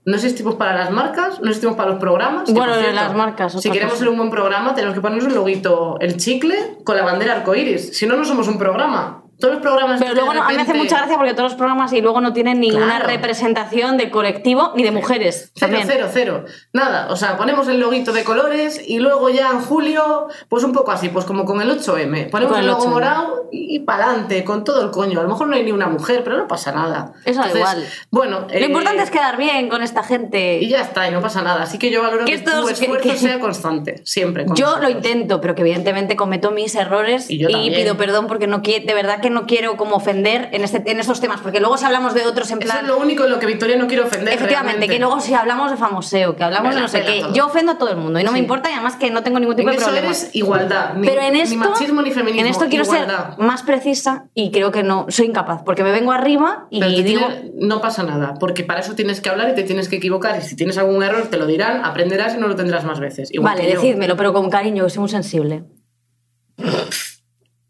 [0.04, 2.52] No existimos para las marcas, no existimos para los programas.
[2.52, 4.00] Bueno, cierto, las marcas, Si queremos cosa.
[4.04, 7.96] ser un buen programa, tenemos que ponernos el loguito, el chicle con la bandera arcoíris.
[7.96, 9.19] Si no, no somos un programa.
[9.41, 10.01] Todos los programas.
[10.01, 12.32] Pero luego a mí me hace mucha gracia porque todos los programas y luego no
[12.32, 13.07] tienen ninguna Claro.
[13.09, 15.53] representación de colectivo ni de mujeres.
[15.55, 15.86] Cero, también.
[15.88, 16.45] cero, cero.
[16.72, 20.72] Nada, o sea, ponemos el loguito de colores y luego ya en julio, pues un
[20.72, 22.28] poco así, pues como con el 8M.
[22.30, 22.91] Ponemos el el logo 8M.
[22.91, 25.18] morado y, para adelante, con todo el coño.
[25.20, 27.12] A lo mejor no hay ni una mujer, pero no pasa nada.
[27.24, 27.84] Eso da igual.
[28.11, 30.59] Bueno, Lo importante es quedar bien con esta gente.
[30.61, 31.62] Y ya está, y no pasa nada.
[31.62, 34.45] Así que yo valoro Que que, tu esfuerzo que- sea constante, siempre.
[34.55, 38.62] Yo lo intento, pero que evidentemente cometo mis errores Y y, pido perdón porque no
[38.62, 41.76] quiero, de verdad que no quiero como ofender en, este, en estos temas, porque luego
[41.78, 42.84] si hablamos de otros en Eso plan...
[42.84, 44.34] es lo único en lo que Victoria no quiere ofender.
[44.34, 44.94] Efectivamente, realmente.
[44.94, 47.32] que luego si hablamos de famoseo, que hablamos de no sé qué, todo.
[47.32, 49.38] yo ofendo a todo el mundo y no me importa y además que no tengo
[49.40, 50.06] ningún tipo En de eso problema.
[50.08, 50.94] eres igualdad.
[50.94, 52.40] Ni, Pero en esto, ni machismo ni feminismo.
[52.42, 53.36] en esto quiero igualdad.
[53.36, 56.92] ser más precisa y creo que no soy incapaz, porque me vengo arriba y Pero
[57.02, 57.26] digo...
[57.54, 60.38] no pasa nada, porque para eso tienes que hablar y te tienes que equivocar.
[60.38, 63.28] Y si tienes algún error, te lo dirán, aprenderás y no lo tendrás más veces.
[63.32, 65.64] Igual Vale, decídmelo, pero con cariño, que soy muy sensible.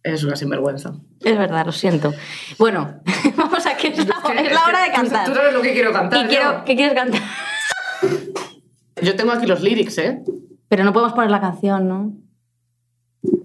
[0.03, 0.95] Es una sinvergüenza.
[1.23, 2.13] Es verdad, lo siento.
[2.59, 3.01] Bueno,
[3.37, 5.27] vamos a que es la, que- es la hora de tú- cantar.
[5.27, 6.25] Tú, sabes lo que quiero cantar.
[6.25, 6.65] ¿Y quiero, yo.
[6.65, 7.21] qué quieres cantar?
[9.03, 10.23] Yo tengo aquí los lyrics, ¿eh?
[10.69, 12.13] Pero no podemos poner la canción, ¿no?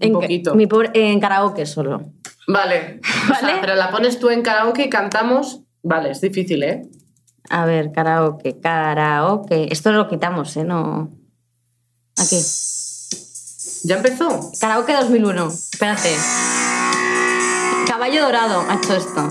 [0.00, 0.54] En, ca- poquito.
[0.54, 2.12] mi pobre- en karaoke solo.
[2.48, 3.00] Vale.
[3.30, 3.58] O sea, Vale.
[3.60, 6.82] pero la pones tú en karaoke y cantamos Vale, es difícil, ¿eh?
[7.48, 9.68] A ver, karaoke, karaoke.
[9.70, 10.64] Esto lo quitamos, ¿eh?
[10.64, 11.10] No.
[12.18, 12.36] Aquí.
[13.86, 14.50] ¿Ya empezó?
[14.60, 15.46] Karaoke 2001.
[15.46, 16.12] Espérate.
[17.86, 19.28] Caballo Dorado ha hecho esto.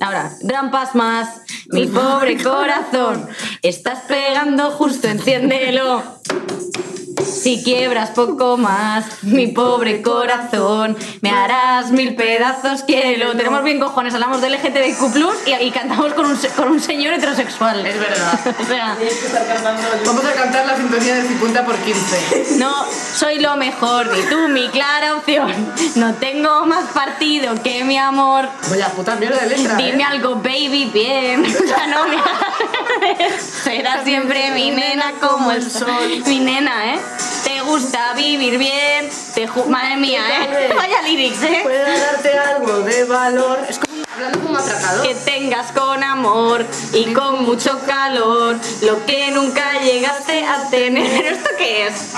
[0.00, 1.40] Ahora, rampas más,
[1.72, 3.28] mi pobre corazón.
[3.62, 6.00] Estás pegando justo, enciéndelo.
[7.26, 13.36] Si quiebras poco más, mi pobre corazón, me harás mil pedazos, quiero.
[13.36, 17.84] Tenemos bien cojones, hablamos del LGTBQ y, y cantamos con un, con un señor heterosexual.
[17.84, 18.54] Es verdad.
[18.60, 18.96] o sea.
[20.06, 22.58] Vamos a cantar la sintonía de 50 por 15.
[22.58, 25.52] no soy lo mejor, ni tú mi clara opción.
[25.96, 28.48] No tengo más partido que mi amor.
[28.70, 30.06] Vaya puta mierda de letra, Dime ¿eh?
[30.06, 31.44] algo, baby, bien.
[31.66, 32.16] Ya no me
[33.38, 36.22] Serás siempre mi nena como el sol.
[36.26, 37.00] Mi nena, ¿eh?
[37.44, 39.08] Te gusta vivir bien.
[39.34, 40.70] Te ju- Madre mía, ¿eh?
[40.74, 41.60] Vaya lyrics, ¿eh?
[41.62, 43.58] Puede darte algo de valor.
[43.68, 45.06] Es como hablando como atracador.
[45.06, 51.22] Que tengas con amor y con mucho calor lo que nunca llegaste a tener.
[51.22, 52.12] ¿Pero esto qué es?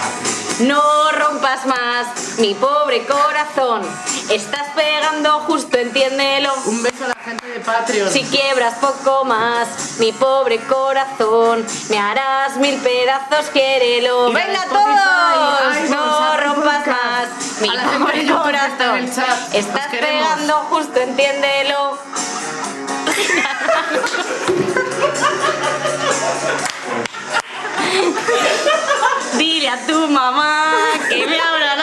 [0.60, 3.82] No rompas más mi pobre corazón.
[4.30, 6.52] Estás pegando justo, entiéndelo.
[6.66, 8.10] Un beso a la gente de Patreon.
[8.10, 14.32] Si quiebras poco más, mi pobre corazón, me harás mil pedazos, quiérelo.
[14.32, 15.74] ¡Venga todos!
[15.74, 17.28] Ay, no rompas más,
[17.60, 19.04] mi pobre corazón.
[19.52, 21.87] Estás pegando justo, entiéndelo.
[29.38, 31.76] Dile a tu mamá que me abra